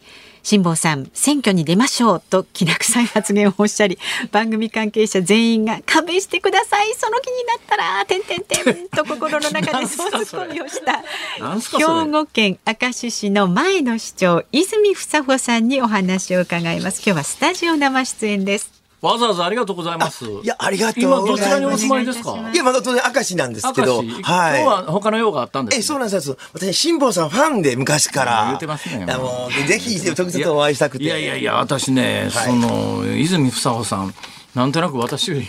[0.48, 3.98] 辛坊さん選挙に出ましょうときな臭い発言をおっしゃり
[4.32, 6.94] 番組関係者全員が勘弁してください。
[6.94, 11.02] その気になったらてんてんてんと心の中でそうツッコミをした。
[11.76, 17.02] 兵庫県明石市の前の市長泉房穂さんにお話を伺います。
[17.04, 20.24] 今日はスタジオ生出演ですわざわざありがとうございます。
[20.24, 22.50] いや、ありがとう今どちらにお住まいですか？
[22.52, 23.98] いや、まだ当然明石なんですけど。
[23.98, 24.04] はい。
[24.04, 26.36] 今日は他の用があったんです、え、そうなんです。
[26.52, 28.46] 私、辛坊さんファンで昔から。
[28.46, 29.06] 言ってますね。
[29.06, 31.04] もう、ぜひ、直接お会いしたくて。
[31.04, 34.14] いやいやいや、私ね、その、泉房穂さん、
[34.54, 35.46] なんとなく私より、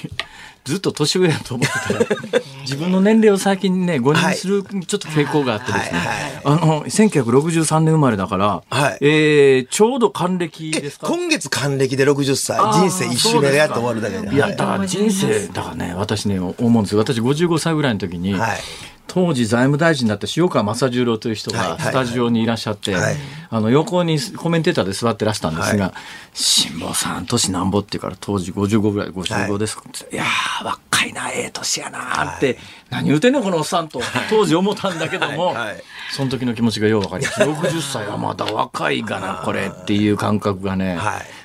[0.70, 2.00] ずっと年上やと思ってた。
[2.00, 2.06] ら
[2.62, 6.00] 自分の年齢を最近ね5年するちょっと傾向があってですね、
[6.44, 11.08] あの1963年生まれだから、はい、えー、ちょうど還暦ですか？
[11.08, 12.60] 今月還暦で60歳。
[12.60, 17.00] 人生一周目でやっと終わるだけでいやだから人生だからね私ね思うんですよ。
[17.00, 18.60] 私55歳ぐらいの時に、はい、
[19.10, 22.96] 当時財務大臣だった塩川正十郎という人がスタジオにいらっしゃって、
[23.50, 25.94] あの横にコメンテーターで座ってらしたんですが
[26.34, 29.76] 「辛坊さん年なんぼ?」って言うから当時55ぐらい55です。
[29.76, 30.26] か、はい、いや
[30.64, 32.58] 若いなええ年やなって、はい、
[32.92, 37.42] 何言うてんねんこのおっさんと当時思ったんだけども、はい、その時の気持ちがよう分かります。
[37.42, 41.00] 60歳はまだ若いかなこれっていう感覚がね、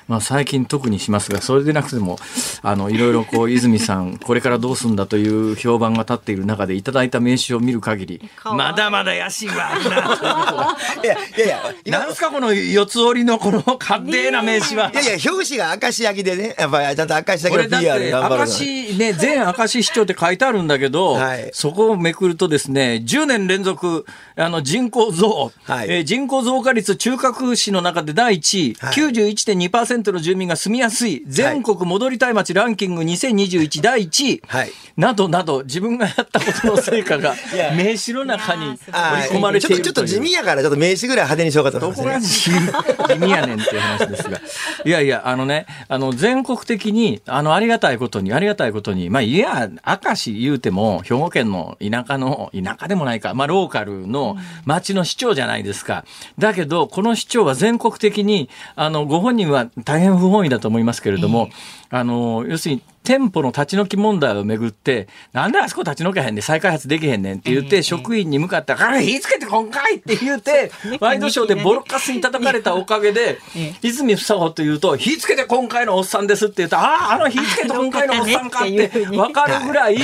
[0.07, 2.17] まあ、最近特にしますがそれでなくても
[2.61, 11.45] あのいろいろこう泉さん これからどうすんだという評判が立っている中でいただいた名刺を見る限りまだまだ野心はあるな いやいや
[11.85, 14.91] いやなんすかこの四つ折りのこの勝手な名刺は。
[14.91, 37.35] いやいや表紙が明石焼きでねやっぱりちゃんと明石焼きの PR 頑張る明石ね全明石市長って書いてあるんだけど、はい、そこをめくるとですね10年連続あの人口増、はい、えー、人口増加率中核市の中で第1位、はい、91.2% 50%の住民が住みやすい全国戻りたい街ランキング2021第1位、はい、などなど自分がやったことの成果が
[37.75, 38.91] 名刺の中に盛
[39.29, 44.41] り込まれているちょっと地味やからちょっと名刺ぐらい派手にしようかと思います、ね、どこが地味やねんっていう話ですが。
[44.85, 56.05] いやいやあのねあの全国的にあのありがたいことにありがたいことにまあいや明石言うても兵庫県の田舎の田舎でもないかまあローカルの町の市長じゃないですか。
[56.37, 61.49] だけどこの市長は全国的にあのご本人は大変不本意だと思いますけれども、
[61.91, 73.37] えー、あの要するに店舗の立ち退き問題をめぐって、なんであそこ立ち退けへんねん、再開発できへんねんって言って、職員に向かって、あれ、火つけて今回って言って、ワイドショーでボロカスに叩かれたおかげで、
[73.83, 79.97] 泉房穂というと、火つけて今回のおっさんですって言うと、ああ、あの火つけて今回のおっさんかって分かるぐらい、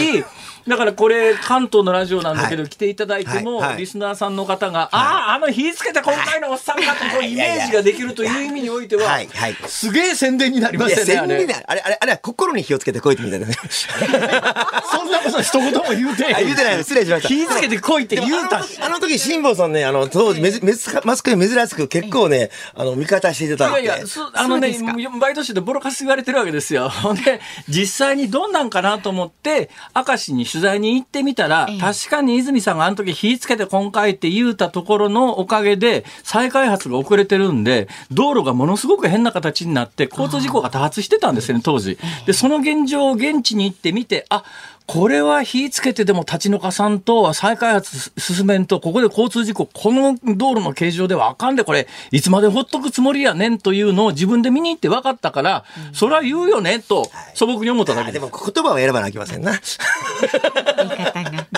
[0.68, 9.20] だからこれ関東のラジオなんだけど、来ていただいても、リスナーさんの方が、あああの火つけて今回のおっさんかとこうイメージができるという意味においては、
[9.68, 11.48] すげえ宣伝になりましたねあれ。
[11.68, 13.48] あれあれ心に火をつけてこいってみたいな。
[13.48, 16.78] そんなこと一言も言うて言うてない。
[16.80, 17.28] 失礼しました。
[17.30, 18.58] 火つけてこいって言うた。
[18.58, 23.82] あの時辛坊さんねあの当時マスクに珍しく結構ねあの味方していただいて。
[23.84, 24.78] いやいやあのね
[25.20, 26.92] バイトしてでボロカス言われてるわけですよ。
[27.26, 41.98] で実際にどんなんかなと思って明石に取材に行ってみたら、確かに泉さんがあの時火つけて今回って言うたところのおかげで、再開発が遅れてるんで、道路がものすごく変な形になって、交通事故が多発してたんですよね、当時。
[42.26, 44.44] で、その現状を現地に行ってみて、あ、
[44.88, 58.20] これは火つけてでも立ち退かさんと再開発進めんと、ここで交通事故、この道路の形状ではあかんで、これ、いつまでほっとくつもりやねんというのを自分で見に行って分かったから、うん、それは言うよねと、素朴に思っただけで。
[58.20, 59.54] でも言葉は選ばなきませんな。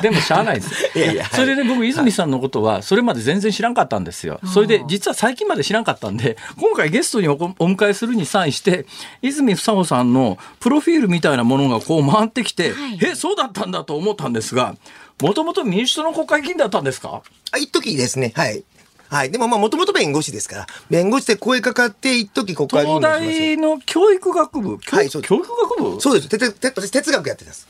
[0.01, 0.97] でもしゃあないです。
[0.97, 1.25] いやいや。
[1.25, 4.39] それで僕、泉さんのことは、それまで全然知らんかったんですよ。
[4.53, 8.85] それで、実は最近まで知らんかったんで、今回ゲストにお迎えするに際して、
[9.21, 14.75] 泉房穂さんのプロフィールみたいなものがこう回ってきて、はい、え、そうだったんだと思ったんですが、
[15.21, 17.21] もともと民主党の国会議員だったんですか？
[17.51, 18.33] あ、一時ですね。
[18.35, 18.63] はい。
[19.09, 19.31] はい。
[19.31, 24.77] でもまあもともと弁護士ですから、弁護士で声かかって一時国会議員東大の教育学部？
[24.77, 26.01] はい、教育学部？
[26.01, 26.29] そうです。
[26.29, 27.67] てて私哲学やってたんです。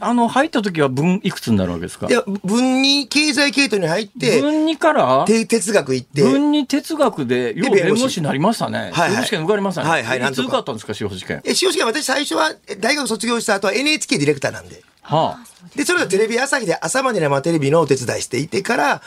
[0.00, 2.06] あの入った時は文いくつになるわけですか？
[2.08, 5.24] いや文に経済系統に入って文にから？
[5.26, 6.22] 哲学行って。
[6.22, 8.20] 文に哲学でよう弁護士。
[8.20, 8.90] になりましたね。
[8.92, 9.88] はい、はい、試験受かりましたね。
[9.88, 11.40] はいはいいつ受かったんですか司法試験？
[11.44, 19.02] え司法試験私最初は大学卒業した後は NHK ディレクターなんではあで、それがテレビ朝日で朝まで生テレビのお手伝いしていてから、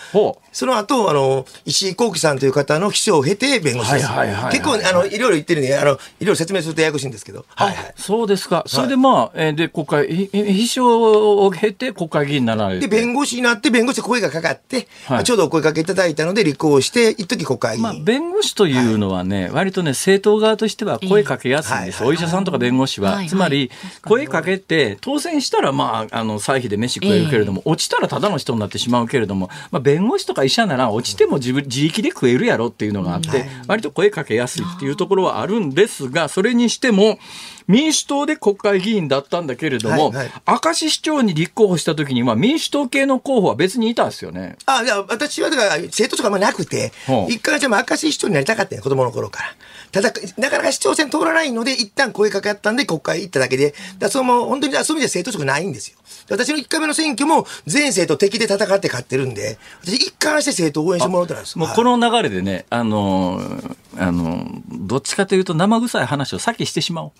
[0.51, 4.07] その後、あの、石井幸喜さんという方の秘書を経て弁護士です。
[4.51, 7.45] 結構、あの、いろいろ言ってるんで、あの、いろいろ説明するとややこしいんですけど。
[7.55, 7.93] はいはい。
[7.95, 8.63] そうですか。
[8.67, 12.87] それでまあ、えで、国会、秘書を経て国会議員になられて。
[12.87, 17.83] で、弁護士になって、弁護士で声がかかって、はい、ちょうどお声かけいただいたので、立候補して、一時国会議員。
[17.83, 22.03] まあ、弁護士というのはね、はい、割とね、政党側としては声かけやすいんです。
[22.03, 23.23] お医者さんとか弁護士は。
[23.27, 23.71] つまり、
[24.03, 37.19] 声かけて、当選したら、まあ、あの、歳費で飯食えるけれども、落ちたらただの人になってしまうけれども、まあ、弁護士とか医者なら落ちても自分自力で食えるやろっていうのがあって、割と声かけやすいっていうところはあるんですが、それにしても、
[37.67, 40.31] 民主党で国会議員だったんだけれども、はいはい、
[40.63, 44.55] 明石市長に立候補した時には民主党系の候補は別にいたんですよね。
[44.65, 46.93] あ、いや、私はだから政党とかあんまなくて、
[47.27, 49.55] 一回じゃ明石市長になりたかったね、子供の頃から。
[49.91, 55.96] ただ、なかなか市長選通らないので、一旦声かけあったんで国会行っただけで、だその本当にそういう意味では政党色ないんですよ。
[56.29, 61.57] 私の1回目の選挙も全政党敵で戦って勝ってるんで、私一貫して政党応援してもらってたんです。
[61.57, 67.11] もうこの流れでね、あのー、あのー、どっちかというと生臭い話を先してしまおう。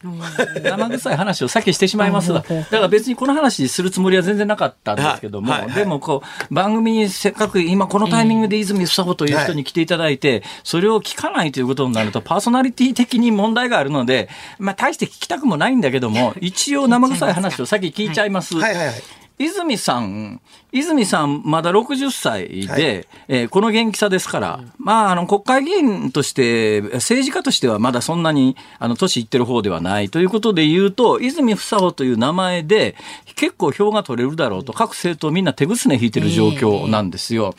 [0.62, 5.70] 生臭い話を先してしまいますだから別にこの話するつもりは全然なかったんですけども、はいはい。
[5.70, 18.58] はい、でもこう、番組にせっかく今このタイミングで泉房穂という人に来ていただいて、それを聞かないということになると、パーソナリティ的に問題があるので、まあ大して聞きたくもないんだけども、一応生臭い話を先聞いちゃいます。
[18.58, 18.76] はい。
[18.76, 18.88] はい。
[18.88, 18.97] はい
[19.40, 30.10] 泉さん、泉さん、まだ60歳で、はい、えー、この元気さですから、うん、まあ、あの、国会議員として、政治家としてはまだそんなに、あの、年いってる方ではない。
[30.10, 32.96] ということで言うと、泉房穂という名前で、
[33.36, 37.54] 結構票が取れるだろうと、各政党みんな手ぐすね引いてる状況なんですよ。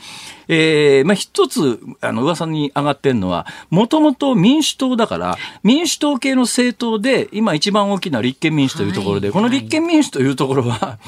[0.49, 10.99] えー、えー、まあ、一つ、あの、噂に上がってるのは、もともと民主党だから、民主党系の政党で、今一番大きな立憲民主というところで、はい、この立憲民主というところは、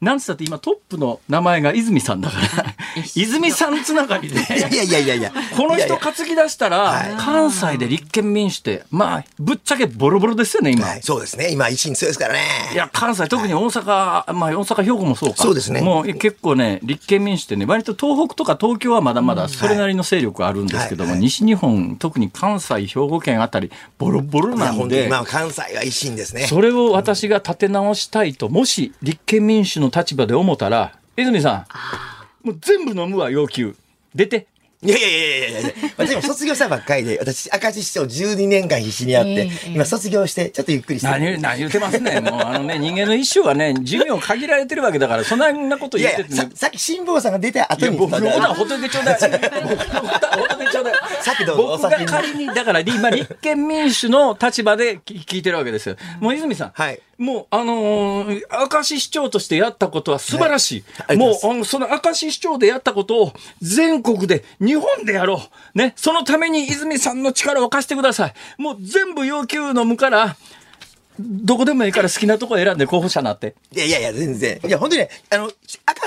[0.00, 2.74] なんつったって今トップの名前が泉さんだから
[3.14, 4.36] 泉さんつながりで。
[4.36, 5.32] いやいやいやいや。
[5.56, 10.86] この人担ぎ出したら、関西で立憲民主って、まあ、ぶっちゃけボロボロですよね、今。
[10.86, 11.50] はい、そうですね。
[11.50, 12.40] 今、維新強いですからね。
[12.72, 15.36] いや、関西、特に大阪、はい、まあ、大阪、兵庫もそうか。
[15.36, 15.80] そうですね。
[15.80, 25.06] もう結構ね、立憲民主ってね、割と東北とか東京はまだまだそれなりの勢力あるんですけども、はい、西日本、特に関西、兵庫県あたり、ボロボロなんで。
[25.06, 26.46] 今、関西は維新ですね。
[26.46, 31.66] それを私が立て直したいと、もし立憲民主の立場で思ったら、泉さ
[32.42, 33.74] ん、もう全部飲むわ、要求。
[34.14, 34.46] 出て。
[34.82, 41.08] いやいやいやいやいや私も卒業したばっかりで、私、明石市長12年間必死にやって、えー、今卒業して、ちょっとゆっくりして。
[41.08, 42.20] 何、何言ってますね。
[42.20, 47.96] もう、あのね、 人間の一生はね、寿命限られてるわけだから、そんなこと言ってて、ね、ささっき辛坊さんが出た後に。
[47.96, 49.18] 僕のことはほっといてちょうだい。
[49.18, 50.94] 僕のことはほっといてちょうだい。
[51.22, 51.78] さっきどうぞ。
[51.80, 55.96] 僕が仮に、だから、今、立憲民主の立場で聞いてるわけですよ。
[56.20, 56.70] もう泉さん。
[56.74, 57.00] はい。
[57.18, 58.42] もう、あのー、
[58.72, 60.84] 明石市長としてやったことは素晴らしい。
[61.06, 65.42] はい、もう、あの、その明石市長でやったことを全国で、日本でやろ
[65.74, 65.78] う。
[65.78, 65.94] ね。
[65.96, 68.34] そのために泉さんの力を貸してください。
[68.58, 70.36] もう全部要求のむから、
[71.18, 73.54] どこでもいいから好きなとこ選んで候補者なって。
[73.72, 74.60] いやいやいや、全然。
[74.64, 75.50] いや、本当にね、あの、明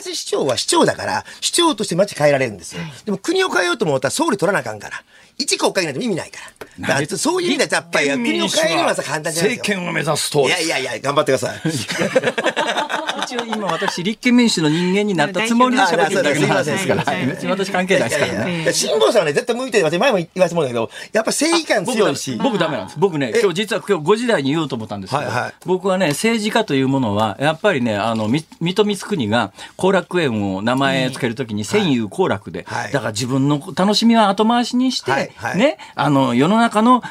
[0.02, 2.82] 石市長は市長だから、市長として街変えられるんですよ。
[3.06, 5.04] でも国を変えようと思ったら総理取らなあかんから。
[5.38, 6.68] 一国会議なんて意味ないから。
[6.82, 9.68] だからそういう意味でやっぱり国を変えるのはさ簡単じゃないですか。
[9.70, 10.48] 政権を目指すと。
[10.48, 11.62] いやいやいや、頑張ってください。
[13.30, 17.04] 一応今私、立憲民主の人間になったつもりで喋ってるだけの話ですから。
[17.04, 18.74] 別に私関係ないですからね。
[18.74, 19.86] 辛坊さんはね、絶対向いてる。
[19.86, 22.40] 私前も言わせてもらったけど、やっぱ正義感強いし。
[22.42, 23.00] 僕ダメなんです。
[23.00, 25.32] 僕ね、今日実は今日5時台に言おうと思ったんですけど、
[25.66, 37.02] 僕はね、政治家というものは、やっぱりね、あの、水戸光圀が後楽園を名前つけるときに戦友後楽で、だから自分の楽しみは後回しにして、ね、あの、世の中の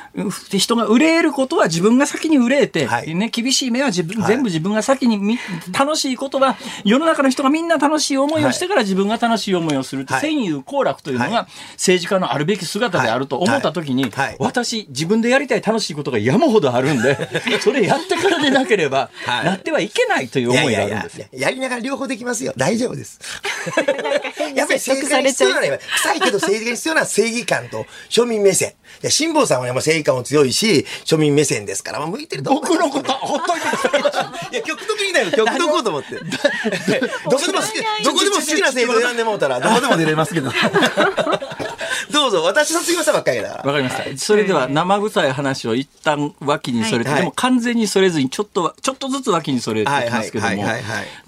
[0.56, 5.38] 人が憂えることは自分が先に憂えて、ね、厳しい目は自分、全部自分が先に
[5.76, 17.16] 楽しいことは世の中の人がみんな楽しい思いをしてから自分が楽しい思いをするって、戦友好楽というのが政治家のあるべき姿であると思った時に、私、自分でやりたい楽しいことが山ほどあるんで、
[17.60, 22.52] それやってからでなければ、なってはいけないという思いがあるんですやりながら両方できますよ。
[22.56, 23.18] 大丈夫です。
[24.54, 28.74] やっぱり政治家に必要なのは、臭いけど政治家に必要な正義感と庶民目線。
[29.08, 33.66] 辛坊さんはね、もう正義感も強いし、庶民目線ですから、まあ、向いてると僕のこと、ほっといて
[34.52, 36.14] いや、極得にだよ、極得と思って。
[37.28, 40.52] どこでも好き、どこでも好きな制度選んでもうたら、どこでも出れますけど。
[42.10, 44.18] どうぞ、私卒業したばっかりだわかりました。
[44.18, 50.64] それでは、生臭い話を一旦脇にそれて、でも完全にそれずに、ちょっと、ちょっとずつ脇にそれてきますけども、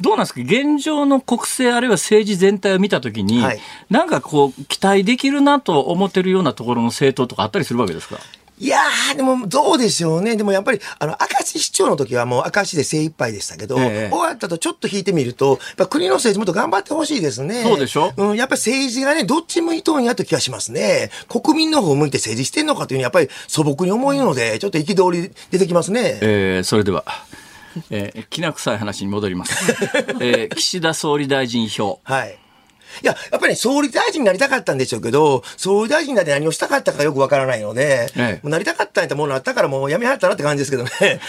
[0.01, 0.41] どうなんですか？
[0.41, 3.43] 現状の国政あるいは政治全体を見たときに、
[3.91, 8.17] なんかこう、期待できるなと思ってるようなところの政党とかあったりするわけですか？
[8.63, 10.37] いやー、でもどうでしょうね。
[10.37, 17.63] でもやっぱり、あの、明石市長の時はもう明石で精一杯でしたけど、ええ、終わったとちょっと引いてみると、やっぱ国の政治もっと頑張ってほしいですね。
[17.63, 18.13] そうでしょ？
[18.19, 21.11] うん、やっぱり政治がね、どっち向いとんやと気がしますね。
[21.29, 26.19] 国民の方向いて政治してんのかというにやっぱり素朴に思いので、ちょっと憤り出てきますね。
[26.21, 27.05] えー、それでは。
[27.89, 29.73] えー、きな臭い話に戻ります。
[30.21, 32.01] えー、岸田総理大臣票。
[32.05, 32.37] はい。
[33.03, 41.21] いや、やっぱり、ね、総理大臣になりたかったんでしょうけど、総理大臣になって何をしたかったかよくわからないので、ええ、もうなりたかったんやったものあったからもうやめはったなって感じですけどね。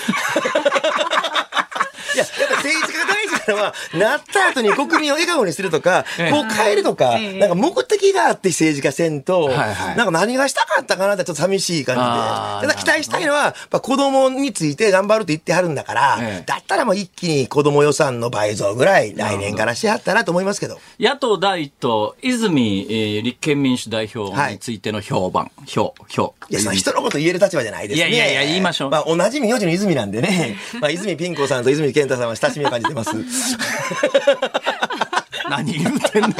[3.48, 12.76] いや、やっぱ政治家が大事なのは、なった後に国民を笑顔にするとか、こう変えるとか、なんか目的があって政治家せんと、なんか何がしたかったかなってちょっと寂しい感じで。
[12.76, 20.80] 期待したいのは、やっぱ子供について頑張ると言ってはるんだから、だったらもう一気に子供予算の倍増ぐらい来年からしはったなと思いますけど。
[21.00, 26.34] 野党第一党、泉、えー、立憲民主代表についての評判、評、評。
[26.50, 28.10] いや、その人のこと言える立場じゃないですね。
[28.10, 28.90] いやいやいや、言いましょう。
[28.90, 33.12] まあ同じ名字の泉なんでね、 まあ泉ピン子さんと泉健太さんは親しみを感じてます。
[35.50, 36.36] 何言うてんねん。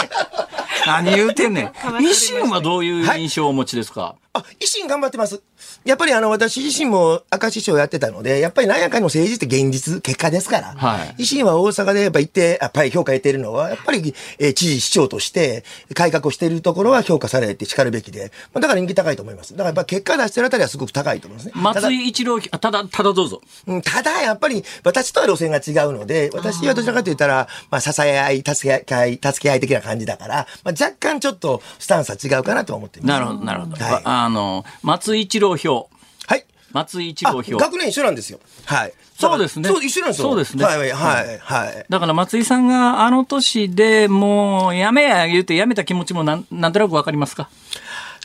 [0.86, 1.68] 何言うてんねん。
[1.68, 5.42] 維新はどういう印象をお持ちですか、はい、あ、維新頑張ってます。
[5.86, 10.74] やっぱりあの、私自身も明石市長やってたので、やっぱり何やかんの政治って現実、結果ですから。
[10.76, 11.22] はい。
[11.22, 19.54] 維新は大阪でやっぱ行って、やっぱり評価得てるのは、やっぱり、えー、知事市長として改革をしているところは評価されて叱るべきで、まあ、だから人気高いと思います。
[19.54, 21.54] だからやっぱ結果出してるあたりはすごく高いと思いますね。
[21.56, 23.42] 松井一郎、ただ、ただどうぞ。
[23.68, 33.08] うん、ただやっぱり私とは路線が違うので、私はどちらかと言ったら、まあ、支え合い、助け合い、助け合い的な感じだから、まあ、若干ちょっとスタンスは違うかなと思ってます。
[33.08, 33.76] なるほど、なるほど。
[33.84, 35.90] はい、あの、松井一郎票。
[36.28, 36.46] はい。
[36.72, 37.58] 松井一郎票。
[37.58, 38.40] 学年一緒なんですよ。
[38.66, 38.94] はい。
[39.20, 39.70] そうですね。
[39.70, 40.30] そう、一緒なんですよ。
[40.30, 40.66] そうですね。
[40.66, 41.86] はい、はい、はい。
[41.90, 47.50] だから松井さんがあの年でもう、やめや言うてやめた気持ちもなん、なんとなくわかりますか？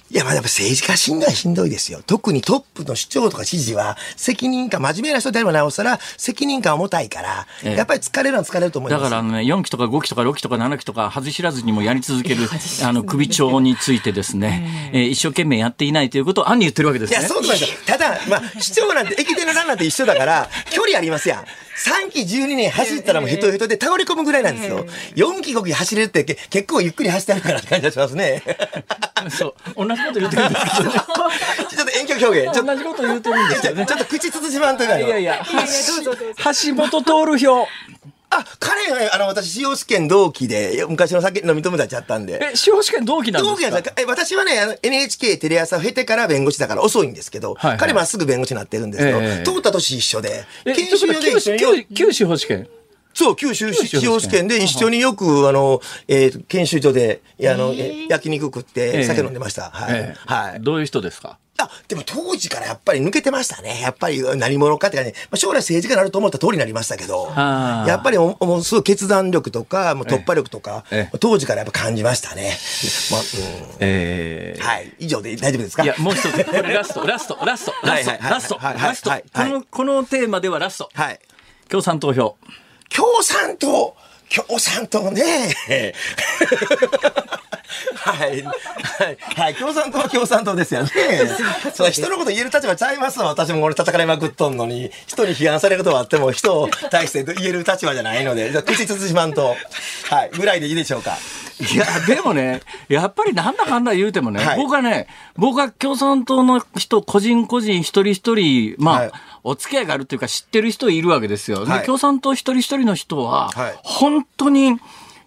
[0.09, 2.01] いや、まあやっぱ政治家しんどいしんどいですよ。
[2.07, 9.03] 特にトップの主張とか知事は、責任感、真面目な人であればなおさら、責任感重たいから、ええやっぱり疲れるのは疲れると思います。
[9.03, 12.49] だからね、4期とか5期とか6期とか7期とか、外知らずにもやり続ける、
[12.85, 17.19] あの、首長についてですね、えー一生懸命やっていないということを暗に言ってるわけですね。
[17.19, 17.69] いや、そうなんですよ。
[17.87, 21.45] ただ、まあ、市長なんて、駅伝のランナーって一緒だから、距離ありますやん。
[21.77, 24.87] 3期12年走ったらもうヘトヘトで倒れ込むぐらいなんですよ。
[25.15, 28.43] 4期5期走れるってけ結構ゆっくり走ってあるからって感じがしますね。
[29.31, 29.87] そう。
[29.87, 30.95] 同じこと言ってるんですけどね。
[31.69, 32.55] ちょっと遠距離表現。
[32.55, 33.87] ちょっ同じこと言ってるんですと、よね。
[33.87, 37.67] ちょっと口つつしまんといかんよいやいや、橋本徹票。
[38.29, 42.41] あ、彼がね、あの、私、司法試験同期で、昔の酒飲み友達やったんで。
[42.53, 43.71] え、司法試験同期なんですか？
[43.71, 47.79] 同期え私はね、あの NHK テレ朝を経てから弁護士だから遅いんですけど、はいはい。
[47.79, 49.45] 彼まっすぐ弁護士になってるんですけど、ええ。
[49.45, 52.69] 通った年一緒で、え、研修所で旧旧今日旧司法試験？
[53.17, 59.71] そう、九州九州司法試験で一緒によく、あの、えー研修所で、あの、え焼肉食って酒飲んでました。
[59.71, 59.95] はい。
[59.97, 60.61] ええはい。
[60.61, 61.39] どういう人ですか？
[61.59, 63.81] あ、でも当時からやっぱり抜けてましたね。
[63.81, 72.55] やっぱり何者かっていうかね、まあ、将来政治家になると思った通りになりましたけど、やっぱりおもうすごい決断力とか、もう突破力とか、ええ当時からやっぱ感じましたね。
[73.11, 73.23] まあ
[73.81, 74.93] えうん、はい。
[74.99, 75.83] 以上で大丈夫ですか？
[75.85, 79.25] いや、もう一つ、これラスト、ラスト、ラスト、ラスト、ラスト、ラストはい。
[79.33, 80.91] この、このテーマではラスト。
[80.93, 81.19] はい。
[81.71, 82.37] 共産投票。
[82.95, 83.97] 共産党
[84.29, 85.55] 共産党ね。
[87.95, 88.43] はい。
[88.43, 89.19] はい。
[89.37, 89.55] はい。
[89.55, 90.91] 共産党は共産党ですよね。
[91.73, 93.29] そう人のこと言える立場ちゃいますわ。
[93.29, 99.55] 私も俺叩かれまくっとんのに、人に批判されることはあっても、人を対して言える立場じゃないので、じゃあ口つつしまんと。
[100.11, 100.31] はい。
[100.31, 101.17] ぐらいでいいでしょうか。
[101.61, 105.07] いや、でもね、やっぱりなんだかんだ言うてもね、はい僕はね、
[105.37, 109.13] 僕は共産党の人、個人個人一人一人、まあ、はい
[109.49, 111.65] お付き合いがあるっていうか知ってる人いるわけですよ。
[111.65, 114.77] ではい共産党一人一人の人は、はい本当に、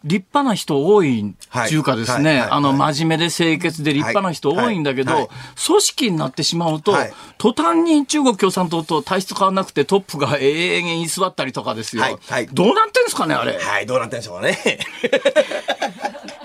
[0.03, 5.29] 立派な人多いっていうかですね、あの、真面目で清潔で立派な人多いんだけど、
[5.65, 7.13] 組織になってしまうと、はい。
[7.37, 12.03] 途端に中国共産党と体質変わらなくてトップが永遠に居座ったりとかですよ。
[12.53, 13.57] どうなってんですかね、あれ。
[13.57, 13.85] はい。
[13.85, 14.57] どうなってんでしょうかね。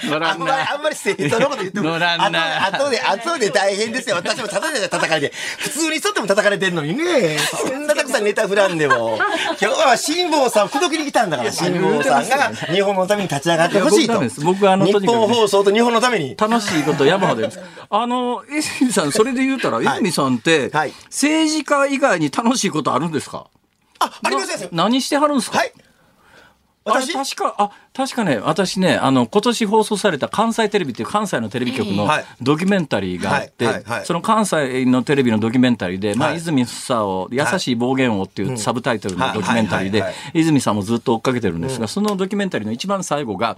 [0.05, 2.66] 乗らんあんまり、なあんまり政治のこと言っても、 乗らんな。
[2.66, 4.16] 後で、後で、後で大変ですよ。
[4.16, 7.38] 私もただで叩かれて、普通に人っても叩かれてんのにね。
[7.38, 9.18] そんなたくさんネタ振らんでも。
[9.61, 14.20] 今日は辛坊さん、口説きに来たんだから、辛坊さんが日本のために立ち上がってほしいと。
[14.45, 16.36] 僕あの日本放送と日本のために。
[16.36, 17.61] 楽しいこと山ほどです。
[17.90, 23.47] あの、泉さん、それで言うたら、はい泉さんって、はい政治家以外に楽しいことあるんですか？
[23.99, 24.68] あ、ありますよ。
[24.72, 25.59] な何してはるんですか？
[25.59, 25.72] はい。
[26.84, 27.12] 私？
[27.12, 32.24] 確か、あ、確かね、私ね、あの、今年放送された関西テレビっていう関西のテレビ局のはい。
[32.42, 33.68] ドキュメンタリーがあって
[34.05, 40.03] その関西のテレビのドキュメンタリーで、まあ、はい泉房を、優しい暴言王っていうサブタイトルのドキュメンタリーで
[40.34, 43.57] 泉さんもずっと追っかけてるんですが、そのドキュメンタリーの一番最後が、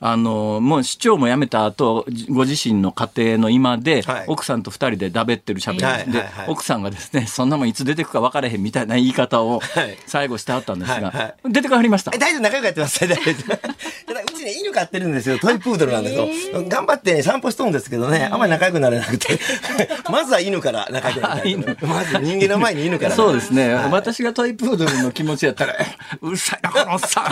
[0.00, 9.98] あの、もう市長も辞めた後、じご自身の家庭の今ではい、奥さんと二人でだべってるしゃべりで奥さんがですね、そんなもんいつ出てくか分からへんみたいな言い方をはい。
[10.06, 12.12] 最後してはったんですが、出てかはりました？
[12.14, 12.18] え。
[12.18, 13.73] 大丈夫、仲良くやってます。
[13.74, 15.38] うちね、犬飼ってるんですよ。
[15.38, 16.62] トイプードルなんですよ。
[16.68, 19.38] 頑張ってね、散歩しとるんですけどね、あんまり仲良くなれなくて。
[20.10, 21.86] まずは犬から仲良くなりたいと。
[21.86, 23.14] まず人間の前に犬から。
[23.14, 25.74] そうですね、はい私がトイプードルの気持ちやったら、
[26.20, 27.24] うるさいな、このおっさん。
[27.26, 27.28] う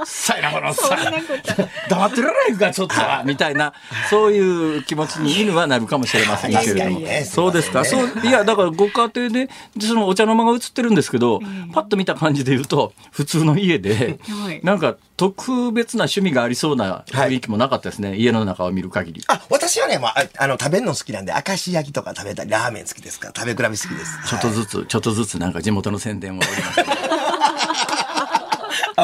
[0.00, 0.98] るさいな、このおっさん。
[1.88, 3.22] 黙ってられへんか、ちょっとは。
[3.26, 3.72] みたいな、
[4.08, 7.24] そういう気持ちに犬はなるかもしれませんけれども確かにね。
[7.24, 7.84] そうですか？
[7.84, 9.48] そう、いや、だからご家庭で、
[9.80, 11.40] そのお茶の間が映ってるんですけど、
[11.72, 18.16] パッと見た感じで言うと、普通の家ではい、なんか特別な趣味がありそうな雰囲気もなかったですね。
[18.16, 19.22] 家の中を見る限り。
[19.28, 24.18] あ、私はね、まあ、あの、食べるの好きなんで、明石焼きとか食べたり、ラーメン好きですから、食べ比べ好きです。
[24.26, 26.80] ちょっとずつ、ちょっとずつなんか地元の宣伝をおります。
[26.80, 27.99] あ、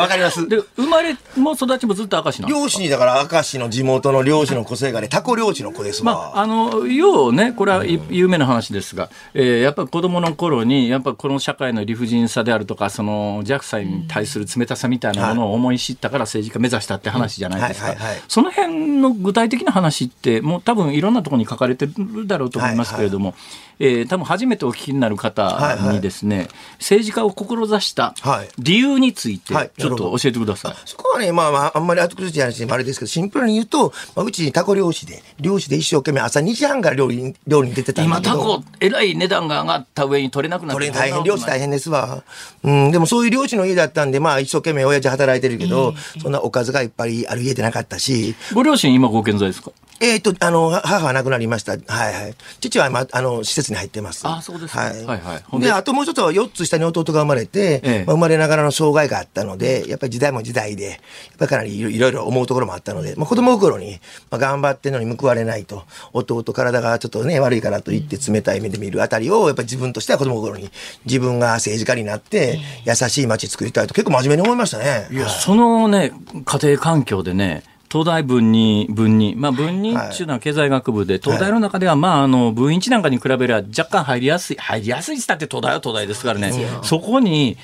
[0.01, 0.49] わかります。
[0.49, 6.33] で、生まれも育ちもずっと明石なん漁師に、だから、明石の地元の漁師の個性がね、タコ漁師の子ですまわ。
[6.39, 17.89] あ、あの、要ね、これはい有名な話ですが、えーやっぱり子供の頃に、やっぱこの社会の理不尽さであるとか、その弱者に対する冷たさみたいなものを思い知ったから政治家目指したって話じゃないですか。
[17.89, 18.23] はいはいはい。
[18.29, 23.35] その辺の具体的な話って、もう多分いろんなところに書かれてるだろうと思いますけれども、
[23.79, 28.49] えー多分初めてお聞きになる方にですね、政治家を志したはい。
[28.59, 30.75] 理由について、はいちょっと教えてください。
[30.85, 38.37] そこはね、まあまあ、あんまり後崩しじゃないし、あれですけど、シンプルに言うと、まあ、うちタコ漁師で、漁師で一生懸命朝2時半から料理に、料理に出てた今、けど。
[38.37, 42.23] タコ、えらい値段が上がった上に取れなくなってこれ大変、漁師大変ですわ。
[42.63, 49.71] うん、でもそういう漁師の家だったんで、まあ一生懸命親父働いてるけど、そんなおかずがいっぱいある家でなかったし、ご両親今ご健在ですか？
[50.01, 51.73] えっ、と、あの、母は亡くなりました。
[51.73, 52.35] はいはい。
[52.61, 54.29] 父は、ま、あの、施設に入ってます。
[54.29, 55.05] あそうですはい。
[55.05, 55.61] はいはい。
[55.61, 60.99] で、あともう一つは4つ下に弟が生まれて、ええ、まあ、生まれながらの障害があったので、やっぱり時代も時代で、やっ
[61.39, 64.01] ぱりかなりいろいろ思うところもあったので、まあ、子供心に、
[64.31, 70.71] まあ、頑張ってんのに報われないと、弟体がちょっとね、悪いからと言って冷たい目で見るあたりを、やっぱり自分としては子供心に、
[71.05, 75.09] 自分が政治家になって、優しい街作りたいと結構真面目に思いましたね。
[75.11, 76.13] いや、はい、そのね、
[76.45, 77.63] 家庭環境でね、
[77.97, 87.57] 東大文に、文に、まあ文にっていうのは経済学部で、東大の中では、まああの、文一なんかに比べれば若干入りやすい、入りやすいってって東大は東大ですからね、そこに、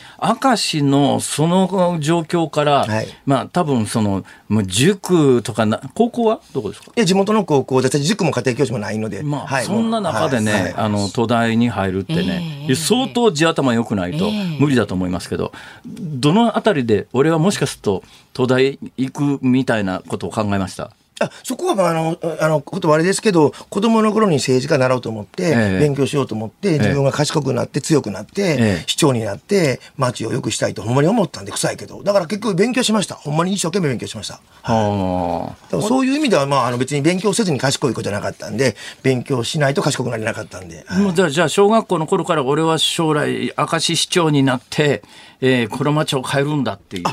[0.42, 2.86] 明石のその状況から、
[3.26, 6.40] まあ多分その、もう塾とかな、高校は？
[6.54, 6.92] どこですか？
[6.96, 9.22] いや、地元の高校で、塾も家庭教師もないので。
[9.22, 15.52] まあ、そんな中でね、あの、東大に入るってね、相当地頭良くないと無理だと思いますけど、
[15.84, 18.02] どのあたりで、俺はもしかすると、
[18.34, 20.92] 東大行くみたいなことを考えました。
[21.22, 32.02] あそこはまああのあの言葉あれですけど子供の頃に政治家になろうと思って、え勉強しようと思って自分が賢くなって強くなって、え市長になって町を良くしたいとほんまに思ったんで臭いけど。
[32.02, 33.14] だから結局勉強しました。
[33.14, 45.02] ほんまに一生懸命勉強しました、はい、そういう意味ではまああの別に勉強せずに賢い子じゃなかったんで勉強しないと賢くなれなかったんで、はい、じゃあじゃあ小学校の頃から俺は将来明石市長になって、
[45.40, 47.04] えー、この町を変えるんだっていう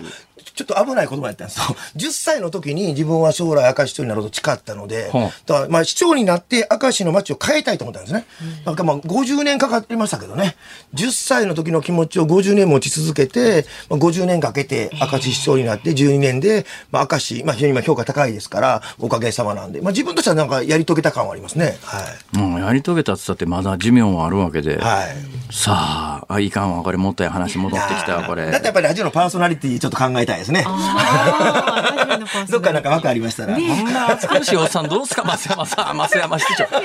[0.60, 1.64] ちょっと危ない言葉やったんですよ。
[1.95, 8.26] 10歳の時に自分は将来明石市長になろうと誓ったので、はあ、だからまあ市長になって明石の街を変えたいと思ったんですね。
[8.66, 10.57] なんかまあ50年かかりましたけどね。
[10.95, 21.78] 10歳の時の気持ちを50年持ち続けて、まあ、50年かけて明石市長になって12年で、まあ明石、まあ非常に今評価高いですから、おかげさまなんで、まあ自分としてはなんかやり遂げた感はありますね。
[21.84, 22.39] はい。
[22.39, 24.78] うん、やり遂げたって言ったってまだ寿命はあるわけで。
[24.78, 25.53] はい。
[25.53, 28.51] さあ、あいかんわ、これもっと話戻ってきたこれ。
[28.51, 30.66] だってやっぱりラジオのパーソナリティちょっと考えたいですね。
[32.50, 33.56] どっかなんか枠ありましたら。
[33.56, 36.68] こんな暑苦しいおっさんどうすか、増山さん、増山室長。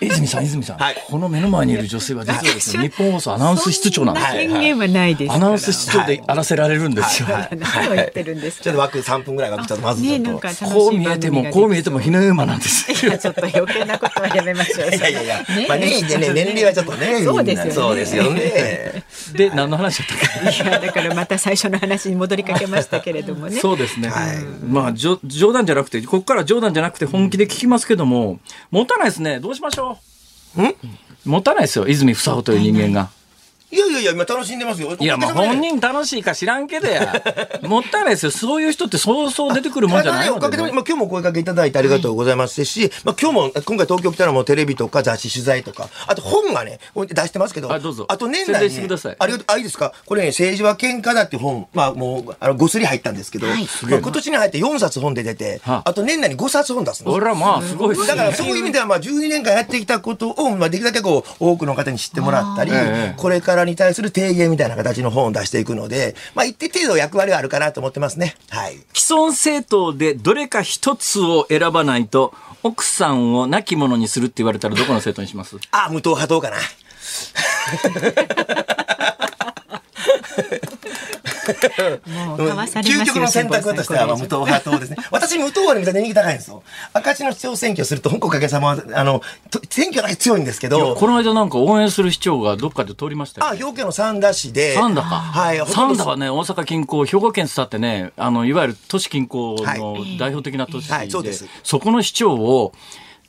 [0.00, 5.32] 泉さん、泉さん、はい、この目の前にいる女性は実はですね、日本放送アナウンス室長なんです宣言はないです。
[5.32, 7.28] アナウンス室長であらせられるんですよ。
[7.28, 10.64] 何を言ってるんですちょっと枠3分ぐらい枠ちょっとまずちょっと。
[10.66, 13.06] こう見えても、こう見えても、ひな馬なんです。
[13.06, 14.88] いや、ちょっと余計なことはやめましょう。
[14.88, 15.90] いやいやいや、まあね、
[16.34, 17.22] 年齢はちょっとね。
[17.24, 17.72] そうですよね。
[17.72, 19.04] そうですよね。
[19.32, 20.14] で、何の話だった
[20.50, 23.60] っけいや、だからまた最初の話に戻りかけましたけれどもね。
[23.60, 24.08] そうですね。
[24.08, 25.18] はい、まあ、冗
[25.52, 28.38] 談じゃなくて、ここから冗談じゃなくて本気で聞きますけども、
[28.70, 29.40] 持たないですね。
[29.40, 29.98] どうしましょ
[30.56, 30.62] う？
[30.62, 30.74] ん？
[31.24, 31.86] 持たないですよ。
[31.88, 33.10] 泉房穂という人間が。
[33.74, 34.94] いやいやいや、今楽しんでますよ。
[34.98, 37.12] いや、まあ本人楽しいか知らんけどや。
[37.62, 38.30] もったいないですよ。
[38.30, 42.64] そういう人ってそうそう出てくるもんじゃないので、ね、まあ、今日も声かけいただいてありがとうございます。
[42.64, 48.06] し、まあ今日も、今回東京来たらもうテレビとか雑誌取材とか、あと本がね、出してますけど、あどうぞ。
[48.08, 49.92] あと年内に、ね、ありがとう、あ、いいですか？
[50.06, 55.82] これね、政治は喧嘩だって本、まあもう、あの、ごすり入ったんですけど、はい、まあ、今年に入って4冊本で出て、あ。
[55.92, 57.10] と年内に5冊本出すの。
[57.10, 62.70] ほら、まあ、すごい、ね、だからそういう意味では、まあ12年間やってきたことを、まあできるだけこう、多くの方に知ってもらったり、
[63.16, 68.34] これからに対する提言みたいな形の本を出していくので、まあ一定程度役割はあるかなと思ってますね。
[68.50, 68.76] はい。
[68.94, 75.56] 既存政党でどれか一つを選ばないと、奥さんを亡き者にするって言われたらどこの政党にします？
[75.70, 76.56] あ、無党派党かな。
[82.06, 84.96] もう究極の選択としては、無党派党ですね。
[85.10, 86.62] 私、無党派に見たら人気高いんですよ。
[86.92, 89.22] 赤字の市長選挙すると、本国おかげさま、あの、
[89.68, 90.94] 選挙だけ強いんですけど。
[90.94, 94.74] この間なんか応援する市長がどっかで通りましたよ、あ、兵庫県の三田市で。
[94.74, 95.08] 三田か。
[95.08, 95.58] はい。
[95.66, 101.46] 三田はね、大阪近郊、兵庫県伝ってね、あの、いわゆる都市近郊の代表的な都市で、はい、そうです。
[101.62, 102.72] そこの市長を、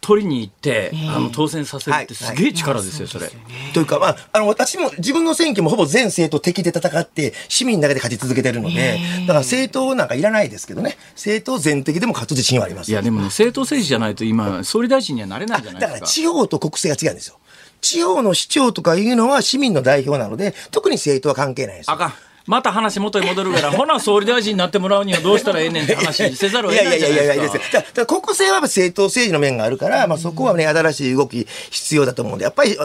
[0.06, 3.28] 取りに行って、えー、あの当選させるってすげえ力ですよ、それ。
[3.74, 12.92] というか、まあ、あの、私も自分の選挙もほぼ全政党敵で戦って、市民だけで勝ち続けてるので、だから政党なんかいらないですけどね、政党全敵でも勝つ自信はあります。
[12.92, 15.94] いや、でもね、政党政治じゃないと今、総理大臣にはなれないじゃないですか。
[15.94, 17.40] だから地方と国政が違うんですよ。
[17.82, 22.14] 地方の市長とかいうのは市民の代表なので、特に政党は関係ないですあかん。
[22.46, 27.34] また話元に戻るから、 ほな総理大臣になってもらうにはどうしたらええねんって話せざるを得ないじゃないですか。
[27.34, 28.06] いやいやいやいや、いいですよ。
[28.06, 32.78] 国政は政党政治の面があるから、まあそこはね、新しい動き必要だと思うんで、やっぱり、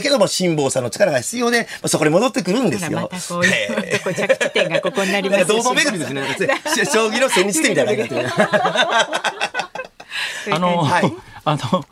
[0.00, 2.90] けども辛抱さんの力が必要で、まあ、そこに戻ってくるんですよ。
[2.90, 5.48] またこういう着地点がここになりますし。
[5.48, 6.26] 同窓巡りですね。
[6.92, 8.14] 将棋の千日手みたいな感じ
[10.50, 11.12] あの、はい、
[11.44, 11.84] あの、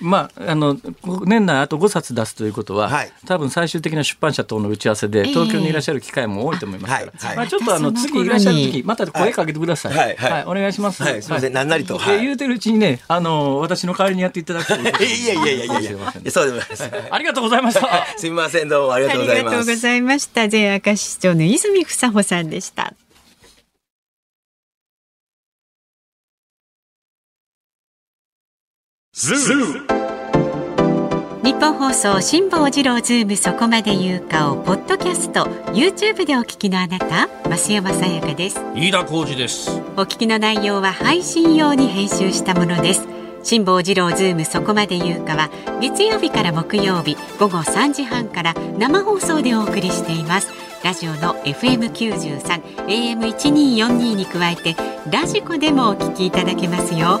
[0.00, 0.76] まあ、あの、
[1.24, 7.26] 年内あと5冊出すということは、はい、多分最終的な出版社との打ち合わせで、東京にいらっしゃる機会も多いと思いますから、はい。
[7.28, 9.96] はい、まあ、ちょっとあの、次いらっしゃる時、また声かけてください。
[9.96, 11.02] はい、はい、お願いします。
[11.02, 11.98] はい、すみません、何なりと。
[11.98, 15.84] 言うてるうちにね、あの、私の代わりにやっていただくとい やいやいやいやい
[16.24, 16.90] や、そうでもないです。
[17.10, 18.06] ありがとうございました。
[18.16, 19.54] すみません、どうもありがとうございます。
[19.54, 20.48] ありがとうございました。
[20.48, 22.94] 前明石市長の泉房穂さんでした。
[29.24, 29.36] ニ
[31.60, 35.44] ッポン放送辛坊治郎ズームそこまで言うかをポッドキャスト
[35.74, 38.58] YouTube でお聞きのあなた増山さやかです。
[38.74, 39.70] 飯田浩司です。
[39.96, 43.06] お聞きの内容は配信用に編集したものです。
[43.44, 45.50] 辛坊治郎ズームそこまで言うかは
[45.80, 50.48] 月曜日から木曜日午後3時半から生放送でお送りしています。
[50.82, 52.40] ラジオの FM93
[52.88, 54.74] AM1242 に加えて
[55.12, 57.20] ラジコでもお聞きいただけますよ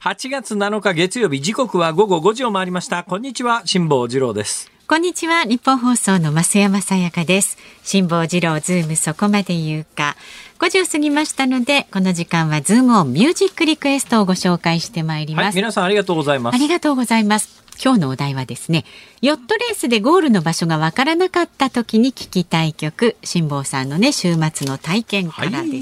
[0.00, 3.02] 8月7日月曜日時刻は午後5時を回りました。
[3.02, 4.70] こんにちは辛坊治郎です。
[4.86, 7.58] こんにちはニッポン放送の増山さやかです。
[7.82, 10.14] 辛坊治郎ズームそこまで言うか。
[10.60, 16.54] 5時を過ぎましたのでこの時間はズームオンミュージックリクエストをご紹介してまいります、はい、皆さんありがとうございます。
[16.54, 18.84] ありがとうございます今日のお題はですね
[19.22, 23.16] ヨットレースでゴールの場所がわからなかった時に聞きたい曲。
[23.22, 25.72] 辛坊さんのね週末の体験からです、はい、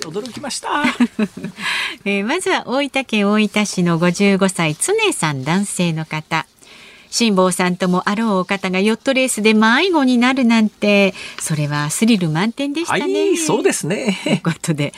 [0.00, 0.84] 驚きました、
[2.04, 6.46] えー、まずは大分県大分市の55歳常さん男性の方。
[7.12, 14.18] 辛坊さんともあろうお方がヨットレースで迷子になるなんてそれはスリル満点でしたね、はい、そうですね。
[14.24, 14.94] ということで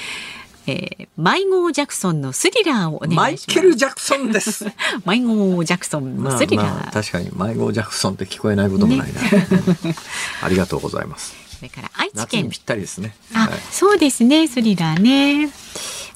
[0.66, 3.16] えー、迷子ジャクソンのスリラーをお願いします。
[3.16, 4.64] マイケル・ジャクソンです。
[5.04, 6.66] 迷子ジャクソンのスリラー。
[6.66, 9.20] まあまあ、確かに迷子ジャクソンって聞こえないこともないな。
[9.22, 9.46] ね、
[10.42, 11.43] ありがとうございます。
[11.64, 12.50] それから愛知県。
[12.50, 13.14] ぴったりですね。
[13.34, 15.50] あ、はい、そうですね、スリラーね。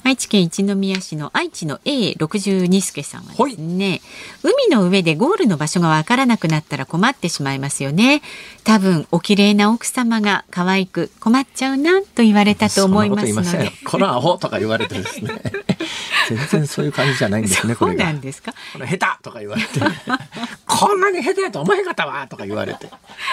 [0.03, 4.01] 愛知県一宮市の愛知の A62 助さんはですね
[4.43, 8.21] 海の上でゴールの場所がわからなくなったら困ってしまいますよね。
[8.63, 13.71] 多分お綺麗な奥様が可愛く困っちゃうなと言われたと思いますので。
[13.85, 15.41] このアホとか言われてですね
[16.35, 18.53] 全然そういう感じじゃないんですねそうなんですか？
[18.73, 19.79] この下手とか言われて。
[20.65, 22.89] こんなに下手やと思え方はとか言われて。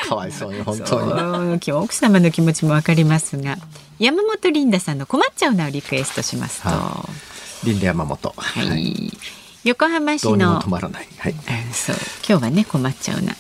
[0.09, 1.11] かわいそうに本当に。
[1.12, 3.57] 今日奥様の気持ちもわかりますが。
[3.99, 7.09] 山本リンダさんの困っちゃうなをリクエストしますと、は
[7.64, 8.34] い、リンダ山本。
[8.36, 9.12] はい、はい、
[9.64, 10.62] 横浜市の。
[10.66, 10.78] 今
[12.26, 13.34] 日はね困っちゃうな。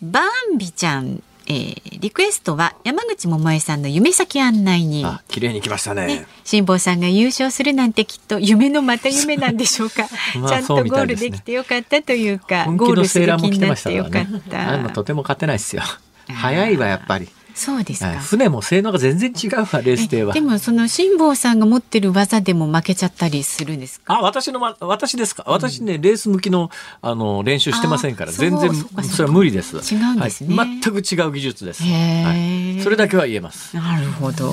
[0.00, 0.20] バ
[0.54, 6.26] ンビちゃんえー、リクエストは山口百恵さんの夢先案内人綺麗に来ましたね。
[6.44, 10.06] 辛坊さんが優勝するなんてきっと夢のまた夢なんでしょうか。
[10.40, 15.82] まあ、ちゃんとゴールできてよかったというかゴールする気になってよかった、ね、とても勝てないですよ。
[16.28, 17.28] 早いわやっぱり
[17.58, 20.32] そうですか、船も性能が全然違うわレースでは。
[20.32, 24.14] でもその辛坊さんが持ってる技でも負けちゃったりするんですか？
[24.14, 25.42] あ私の、ま、私ですか？
[25.46, 26.70] 私ね、うん、レース向きの
[27.02, 29.76] あの練習してませんから全然それは無理です。
[29.76, 32.34] 違うんですね、はい、全く違う技術です、は
[32.78, 33.76] い、それだけは言えます。
[33.76, 34.52] なるほど。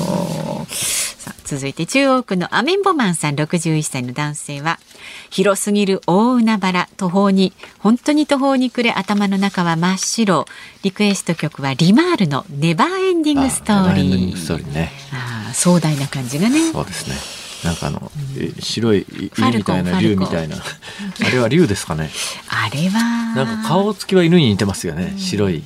[0.68, 4.80] さあ続いて中央区のアメンボマンさん61歳の男性は
[5.36, 10.46] 広すぎる大海原途方に本当に途方に暮れ頭の中は真っ白
[10.82, 14.34] リクエスト曲はリマールのネバーエンディングストーリー。
[14.34, 14.92] ーストーリーね。
[15.12, 16.72] あ壮大な感じがね。
[16.72, 17.16] そうですね。
[17.66, 19.06] なんかあの、うん、白い
[19.38, 22.12] 犬みたいな竜みたいなあれは竜ですかね。
[22.48, 25.10] あれはなんか顔つきは犬に似てますよね。
[25.12, 25.56] うん、白い。
[25.56, 25.64] ね、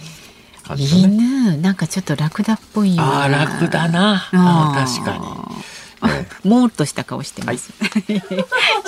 [0.78, 4.30] 犬なんかちょっとラクダっぽいああラクダな。
[4.32, 5.49] あ確かに。
[6.44, 7.72] もっとした顔してます。
[7.82, 8.24] はい、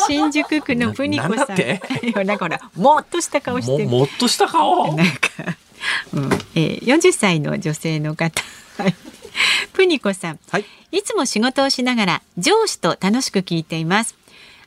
[0.07, 1.57] 新宿区のプニコさん。
[2.25, 4.95] なんかほら、もっとした顔してもっとした顔？
[4.95, 5.11] なんか、
[6.13, 8.41] うんえー、40歳の女性の方。
[9.73, 14.15] プニコさん、はい、いつも仕事をしながら上司と楽しく聞いています。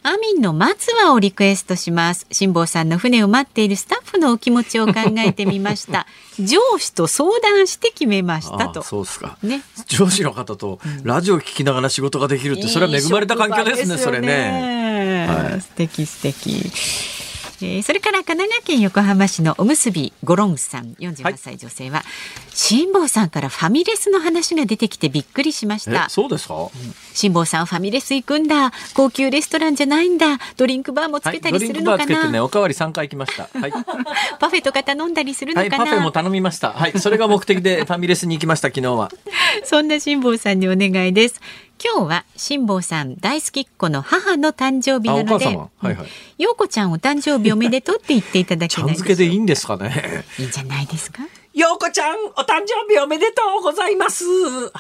[0.07, 2.27] アミンの松葉をリクエストします。
[2.31, 6.07] 辛坊さんの船を待っているスタッフのお気持ちを考えてみました。
[6.39, 8.83] 上司と相談して決めましたと。
[8.83, 9.39] そうですか。
[9.43, 9.63] ね。
[9.87, 13.97] 上司の方とラジオ聞きながら仕事ができるって、それは恵まれた環境ですね。
[13.97, 15.27] ねそれね。
[15.27, 16.71] はい、素敵素敵。
[17.61, 22.03] えー、それから神奈川県横浜市のおむすびゴロンさん48歳女性は、
[22.51, 26.09] 辛、坊、さんからファミレスの話が出てきてびっくりしました。
[26.09, 26.71] そうですか？
[27.15, 28.73] 辛、坊さんファミレス行くんだ。
[28.95, 30.39] 高級レストランじゃないんだ。
[30.57, 33.73] ドリンクバーもつけたりするのかな、はいね、おかわり3回行きました、 はい、
[34.39, 36.73] パフェとか頼んだりするのかな、はい、パフェも頼みました。
[36.73, 39.11] はいそれが目的でファミレスに行きました昨日は。
[39.65, 41.41] そんな辛坊さんにお願いです
[41.83, 46.07] 今日は辛坊さん大好きっ子の母の誕生日なので、はいはい、
[46.39, 50.25] 陽子ちゃんお誕生日おめでとうって言っていただけないでしでいいんですかね。
[50.39, 51.23] いいんじゃないですか？
[51.53, 54.25] 陽子ちゃんお誕生日おめでとうございます。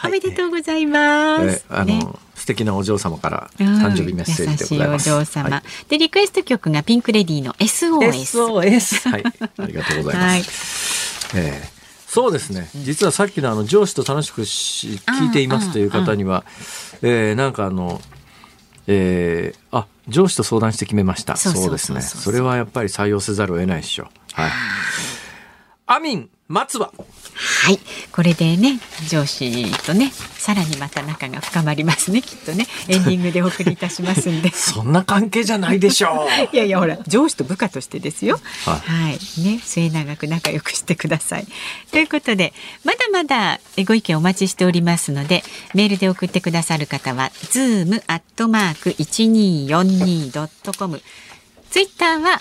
[0.04, 1.64] おめでとうございます。
[1.68, 5.08] あの、素素敵なお嬢様から誕生日メッセージでございます。
[5.08, 8.38] 優しいお嬢様、はい、でリクエスト曲がピンクレディーの SOS。
[8.44, 9.24] SOS はい
[9.58, 11.36] ありがとうございます。
[11.36, 11.73] はい、えー
[12.14, 12.68] そうですね。
[12.84, 16.44] 実はさっきのあの上司と楽しくし聞いていますという方には、
[17.02, 18.00] えー、なんかあの、
[18.86, 21.34] えー、あ、上司と相談して決めました。
[21.34, 22.02] そうですね。
[22.02, 24.04] それはやっぱり採用せざるを得ないでしょ。
[24.32, 24.50] はい。
[25.86, 26.92] アミン松葉
[27.34, 27.78] はい。
[28.12, 28.78] これでね
[29.08, 32.66] 上司とねさらにまた仲が深まりますねきっとね。
[32.88, 34.50] エンディングでお送りいたしますんで。
[34.54, 36.28] そんな関係じゃないでしょう。
[36.54, 38.40] いやいやほら上司と部下としてですよ。
[38.64, 41.46] はい、ね末永く仲良くしてください。
[41.90, 42.52] ということで
[42.84, 51.02] まだまだご意見お待ちしておりますのでメールで送ってくださる方はズームアットマーク 1242.com
[51.70, 52.40] ツイッターは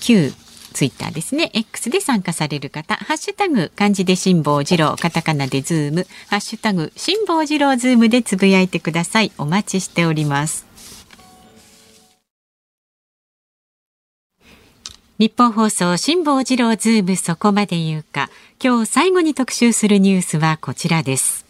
[0.00, 0.32] 旧
[0.76, 1.50] ツイッターですね。
[1.54, 2.96] X で参加される方。
[2.96, 4.94] ハッシュタグ漢字で辛坊治郎。
[5.00, 6.06] カタカナでズーム。
[6.28, 9.32] ハッシュタグ辛坊治郎ズームでつぶやいてください。
[9.38, 10.66] お待ちしております。
[15.18, 18.28] 日本放送辛坊治郎ズームそこまで言うか。
[18.62, 21.46] 今日最後に特集するニュースはこちらです。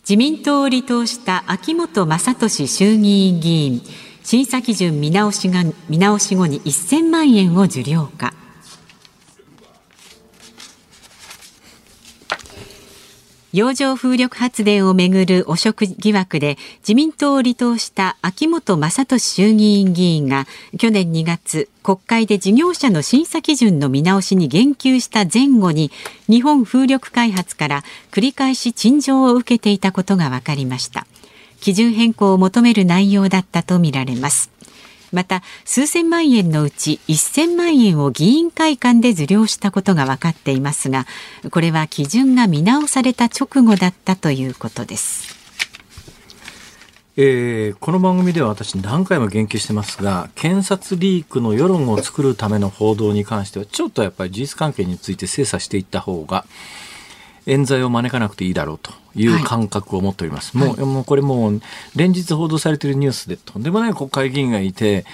[0.00, 3.82] 自民党を離党した秋本真利衆議院議員。
[4.30, 8.34] 審査基準見直しが見直し後に1000万円を受領か。
[13.54, 20.46] 洋上風力発電をめぐる汚職疑惑で自民党を離党した秋本真利衆議院議員が
[20.78, 25.90] 去年2月国会で事業者の審査基準の見直しに言及した前後に
[26.28, 31.06] 日本風力開発から繰り返し陳情を受けていたことが分かりました。
[31.60, 34.50] 基準変更を求める内容だったとみられます。
[35.12, 41.06] また数千万円のうち1000万円を議員会館で受領したことが分かっていますが
[41.50, 45.38] これは基準が見直された直後だったということです。
[47.20, 56.44] えー、この番組では私何回も言及してますが検察リークの世論を作るための報道に関してはちょっとやっぱり事実関係について精査していった方が
[57.48, 60.56] 冤罪を招かなくていいだろうという感覚を持っております。
[60.56, 61.60] はい、もう、もうこれもう
[61.96, 65.06] 連日報道されているニュースでとんでもない国会議員がいて、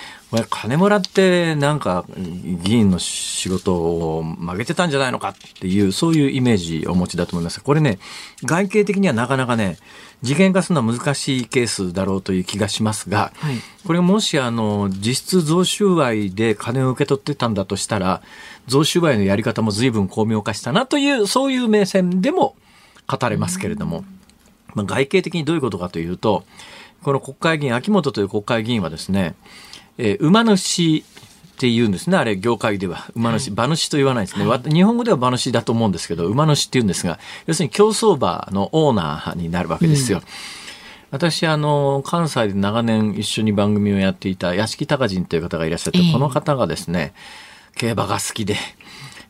[0.51, 3.77] 金もらってなんか議員の仕事
[4.17, 7.61] を曲げてたんじゃないのかっていうそういうイメージをお持ちだと思います。
[7.61, 7.99] これね、
[8.45, 9.79] 外形的にはなかなかね、
[10.25, 13.57] 事件化するのは難しいケースだろうという気がしますが、はい、
[13.87, 18.23] これもしあの実質贈収賄で金を受け取ってたんだとしたら、
[18.67, 22.57] 贈収賄のやり方も随分巧妙化したなという、そういう目線でも
[23.07, 24.03] 語れますけれども、
[24.75, 26.45] まあ、外形的にどういうことかというと、
[27.03, 29.35] この国会議員、秋元という国会議員はですね、
[29.99, 31.05] えー、馬主
[31.55, 33.07] って言うんですね、あれ、業界では。
[33.15, 34.45] 馬主、馬主と言わないですね。
[34.45, 40.19] はい、日本語では馬主だと思うんですけど、馬主って言うんですが、要するに競走馬のオーナーになるわけですよ。
[40.19, 40.25] うん、
[41.13, 47.15] 私、あの、関西で長年一緒に番組をやっていた屋敷隆人という方がいらっしゃって、この方がですね、
[47.77, 48.57] 競馬が好きで、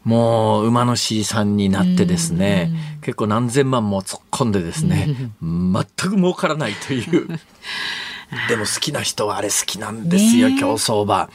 [0.03, 2.71] もう馬主さんになってですね、
[3.03, 7.39] 結構何千万も突っ込んでですね、 全く儲からないという。
[8.49, 11.29] でも好きな人はあれ好きなんですよ、競走馬。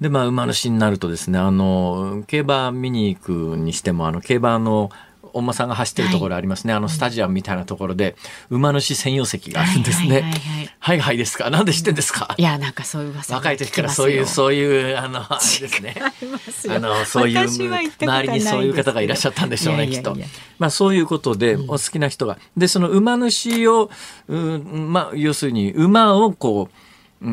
[0.00, 4.90] で、まあ、馬主になるとですね、あの、競馬見に行くにしても、あの、競馬の
[5.36, 8.16] お馬さんが走ってるところありますね、はい、あのスタジアムみたいなところで
[8.48, 10.32] 馬主専用席があるんですね。
[10.78, 11.50] はいはい、ですか？
[11.50, 12.34] なんで知ってんですか？
[12.38, 15.94] いやなんかそういう噂若い時からそういうそういうあのあれですね。
[16.68, 20.16] あのそういう周りにそういう方がいらっしゃったんでしょうねきっと。
[20.58, 23.90] まあそういうことで、お好きな人がでその馬主を、
[24.28, 26.74] うん、まあ要するに馬をこう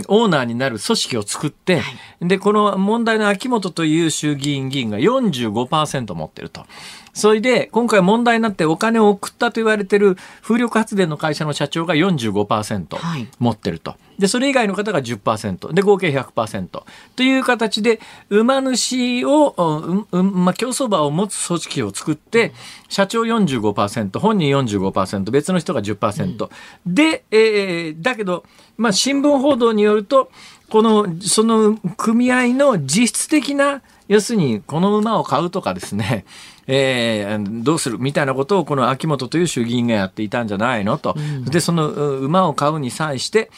[0.08, 1.82] オーナーになる組織を作って、は
[2.22, 6.66] い、で、この問題の秋元という衆議院議員が45%持ってると。
[7.14, 12.98] それで、今回問題になってお金を送ったと言われてる風力発電の会社の社長が45%
[13.40, 13.92] 持ってると。
[13.92, 15.74] はい、で、それ以外の方が10%。
[15.74, 16.84] で、合計100%。
[17.16, 18.00] という形で、
[18.30, 22.52] 馬主を、うまあ、競走馬を持つ組織を作って、
[22.90, 26.50] 社長45%、本人45%、別の人が10%。
[26.86, 28.44] うん、で、えー、だけど、
[28.76, 30.32] まあ、新聞報道によると、
[30.70, 33.84] この、その組合の実質的な、
[34.14, 36.26] 要するに、この馬を買うとかですね、
[36.68, 41.16] えー、どうするみたいなことをこの秋元という衆議院がやっていたんじゃないのと。
[41.18, 43.50] うん、で、その馬を買うに際して、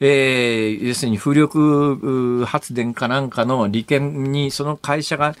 [0.00, 5.36] えー、要するに風力発電かなんかの利権にその会社が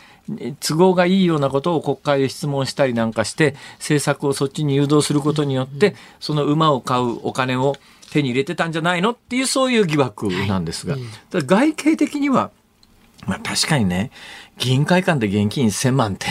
[0.60, 7.74] 都合がいいようなことを国会で質問したりなんかして政策をそっちに誘導することによってその馬を買うお金を
[8.12, 10.96] 手に入れてたんじゃないのっていうそういう疑惑なんですが、
[11.32, 12.50] 外形的には
[13.26, 14.10] まあ確かにね
[14.60, 16.26] 議員会館で現金1000万って、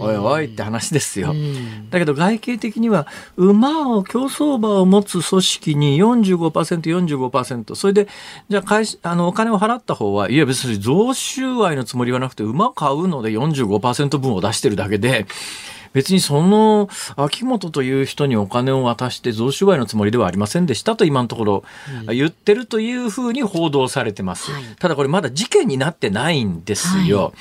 [0.00, 1.32] おいおいって話ですよ。
[1.90, 3.06] だけど外形的には、
[3.36, 6.50] 馬を、競走馬を持つ組織に45%、
[7.30, 8.08] 45%、それで、
[8.48, 15.26] じゃあ会あの、お金を払った方は、いや別に贈収賄のつもりはなくて、馬買うので45%分を出してるだけで、
[15.98, 21.64] 別にその秋元という人にお金を渡して贈収賄のつもりではありませんでしたと今のところ
[22.06, 24.52] 言ってるというふうに報道されてます。
[24.78, 27.24] ただこれまだ事件になってないんですよ。
[27.24, 27.32] はい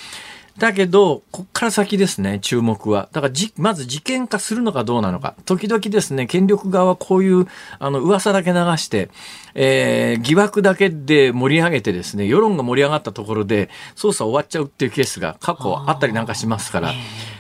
[0.58, 3.10] だけど、こっから先ですね、注目は。
[3.12, 5.36] だからじ、まず事件化するのかどうなのか。
[5.46, 7.46] 時々ですね、権力側はこういう、
[7.78, 9.12] あの、噂だけ流して、
[9.54, 16.92] えー、疑惑だけで盛り上げてですね、世論が盛り上がったところで、捜査終わっちゃうっていうケースが過去あったりなんかしますから。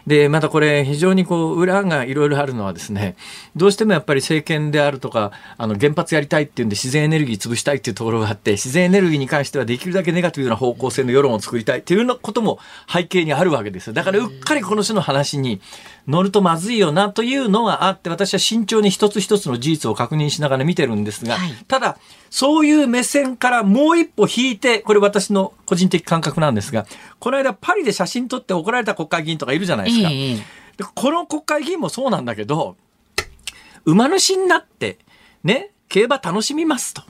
[0.08, 3.18] で、またこれ、非常にこう、裏がいろいろあるのはですね、
[3.58, 12.58] どうしてもやっぱり政権であるとか、あの、原発やりたいっていうんで自然エネルギー潰したいっていうところがあって、自然エネルギーに関してはできるだけネガティブな方向性の世論を作りたいっていうようなことも
[12.92, 13.94] 背景にあるわけですよ。
[13.94, 15.60] だからうっかりこの人の話に
[16.08, 21.98] 乗るとまずいよなというのがあって、私は慎重に一つ一つの事実を確認しながら見てるんですが、はい、ただ、
[22.30, 26.86] そういう目線からもう一歩引いて、これ私の個人的感覚なんですが、
[27.20, 30.10] この間パリで写真撮って怒られた国会議員とかいるじゃないですか。
[30.10, 30.44] えー、
[30.96, 32.78] この国会議員もそうなんだけど、
[33.84, 35.00] 馬主になって、
[35.44, 37.04] ね、競馬楽しみますと。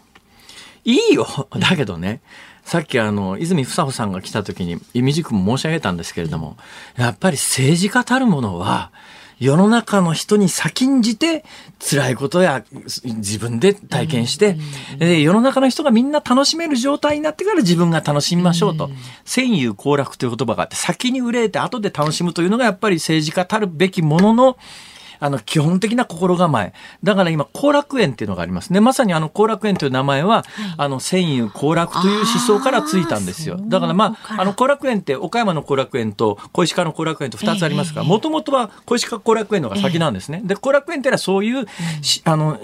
[0.84, 1.28] いいよ。
[1.52, 2.22] だけどね、
[2.68, 6.58] さっきあの、泉房穂さんが来た時に、意味軸も申し上げたんですけれども、
[6.98, 8.92] やっぱり政治家たるものは、
[9.40, 11.46] 世の中の人に先んじて
[11.80, 12.66] 辛いことや
[13.06, 14.58] 自分で体験して、
[14.98, 18.90] で世の中の人がみんな楽しめる状態になってから自分が楽しみましょうと。
[19.24, 24.58] 戦友行楽という言葉があって先に憂えて後で楽しむというのがやっぱり政治家たるべきものの
[25.20, 26.74] あの、基本的な心構え。
[27.04, 28.80] だから今、後楽園っていうのがありますね。
[28.80, 30.46] まさにあの、後楽園という名前は、はい、
[30.78, 33.58] あの、戦友後楽という思想からついたんですよ。
[33.60, 40.42] だからまあ、あの、後楽園って、岡山の後楽園と小石川の後楽園と2つありますが、もともとは小石川後楽園のが先なんですね。
[40.44, 41.66] で、後楽園っていうのはそういう、
[42.26, 42.60] あの、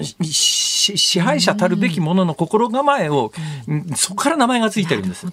[0.97, 3.31] 支配者たるべきものの心構えを、
[3.95, 5.25] そこから名前がついてるんです。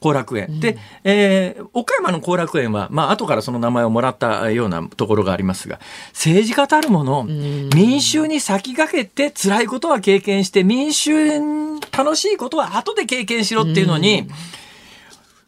[0.00, 0.60] 後楽園。
[0.60, 5.80] で、えー、岡山の後楽園は、まあ、後からその名前をもらったようなところがありますが、
[6.12, 11.40] 政治家たるもの、民衆に先駆けて辛いことは経験して、民衆
[11.96, 14.28] 楽しいことは後で経験しろっていうのに、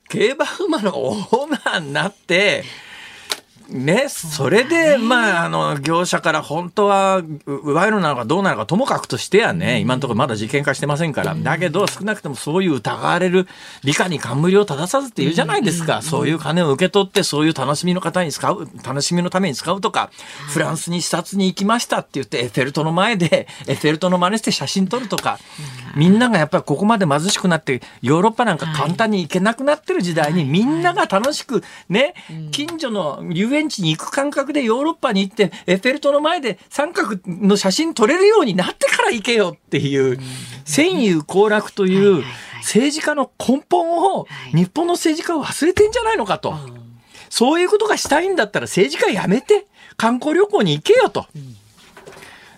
[0.09, 2.65] 競馬馬のオーナーになって、
[3.69, 11.35] ね、それで、まあ、あの、業者から本当は、賄賂なのかどうなのかともかくとしてやね、今のところまだ事件化してませんから。
[11.35, 13.47] だけど、少なくともそういう疑われる、
[13.85, 16.01] 理科に冠を正さずって言うじゃないですか。
[16.01, 20.11] そういう金を受け取って、そういう楽しみの方に使う、楽しみのために使うとか、
[20.49, 25.39] フランスに視察に行きましたって言って、エッフェル塔の前で、エッフェル塔の真似して写真撮るとか、
[25.95, 32.15] みんながやっぱりここまで貧しくなって、ヨーロッパなんか簡単に行けなくなってる時代に、みんなが楽しく、ね、
[32.51, 40.19] 近所の遊園園地に行く感覚でヨーロッパに行って、エッフェル塔の前で三角の写真撮れるようになってから行けよっていう、
[40.65, 42.25] 戦友行楽という
[42.59, 46.55] 政治家の根本を日本の政治家は忘れてんじゃないのかと。
[47.31, 51.27] そういうことがしたいんだったら政治家やめて観光旅行に行けよと。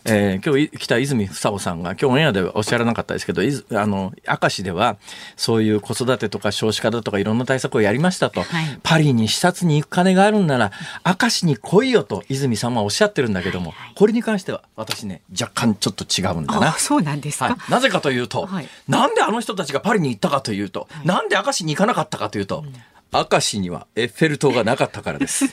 [0.05, 4.97] えー、今日来た泉房穂さんが今日オンエアではおっしゃらなかったですけどあの明石では
[5.37, 10.73] そういう子育てとか少子化だとかいろんな対策をやりましたと、はい、パリに視察に行く金があるんなら
[11.05, 13.87] 明石に来いよと泉さんはおっしゃってるんだけども、はい。
[13.87, 16.73] はい、これに関しては私ね若干ちょっと違うんだな。
[16.73, 22.73] そうなんですか、はい、なぜかというと、はい、なんであの人たちがパリに行ったかというと、はい、なんで明石に行かなかったかというと、うん。
[23.13, 25.47] 明石にはエッフェル塔がなかったからです。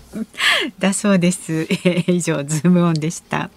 [0.78, 1.62] だそうです。
[1.62, 3.50] えー、以上ズームオンでした。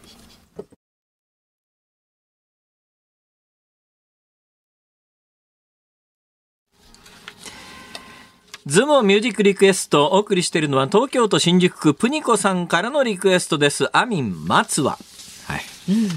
[8.67, 13.87] ズモミュージックリクエストお送りしているのは東京都新宿区プニコさんからのリクエストです。
[13.97, 14.97] アミン松は。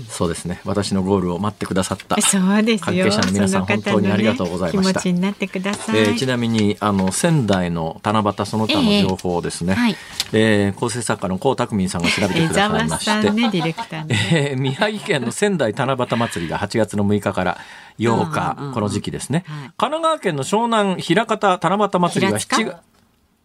[0.08, 0.60] そうですね。
[0.64, 5.00] 私のゴールを待ってくださった関係者の皆さん、本当にありがとうございました。
[5.00, 5.98] 気持ちになってください。
[5.98, 9.74] えー、ちなみにあの仙台の七夕その他の情報ですね。
[9.74, 9.96] えー、はい、
[10.32, 14.16] えー、構成作家の高拓民さんが調べてくださいまして、ね、ディレクター、ね、
[14.52, 17.58] えー、宮城県の仙台七夕祭りが8月の6日から
[17.98, 22.89] 8日、この時期ですね、はい、神奈川県の湘南平方七夕祭りは7月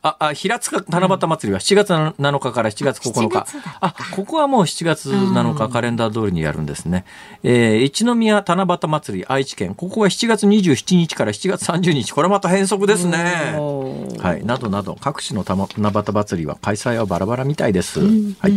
[0.06, 3.44] あ、あ、平塚七夕祭りは7月7日から7月9日。
[3.80, 7.06] あ、ここはもう7月7日カレンダー通りにやるんですね。
[7.42, 9.74] えー、一宮七夕祭り愛知県。
[9.74, 12.12] ここは7月27日から7月30日。
[12.12, 13.56] これまた変則ですね。
[14.20, 14.46] はい。
[14.46, 18.00] などなど各地の七夕祭りは開催はバラバラみたいです。
[18.00, 18.54] はい。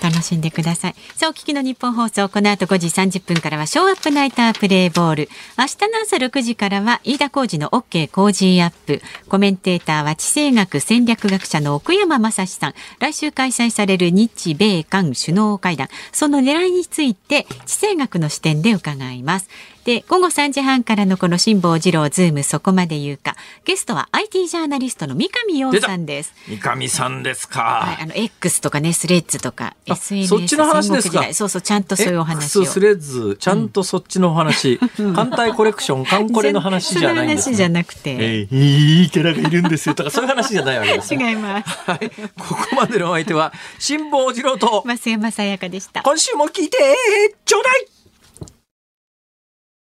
[0.00, 0.94] 楽しんでください。
[1.14, 5.28] さあお聞きの日本放送この後5時30分からはショーアップナイタープレイボール。
[5.58, 9.02] 明日の朝6時からは飯田浩二の OK 工事アップ。
[9.28, 12.74] コメンテーターは地政学戦略学者の奥山正史さん。
[12.98, 15.88] 来週開催される日米韓首脳会談。
[16.12, 19.48] その狙いについて地政学の視点で伺います。
[19.90, 23.34] で午後3時半からのこの辛坊治郎ズームそこまで言うか。
[23.64, 26.32] ゲストは IT ジャーナリストの三上洋さんです。
[26.46, 31.34] 三上さんですか、はい、あの X とかねスレッズとか SNS そっちの話ですか。
[31.34, 32.62] そうそうちゃんとそういうお話を。
[32.62, 39.96] X スレッズちゃんとそっちのお話、うん、艦隊コレクションカンコレの話じゃないんです、ね、話じゃなくて、えー、いいキャラがいるんですよ。
[39.96, 46.02] とかそういう話じゃないわけです、ね、 違います、はい、ここまでのお相手は辛坊治郎と増山さやかでした。
[46.02, 46.76] 今週も聞いて
[47.44, 47.99] ちょうだい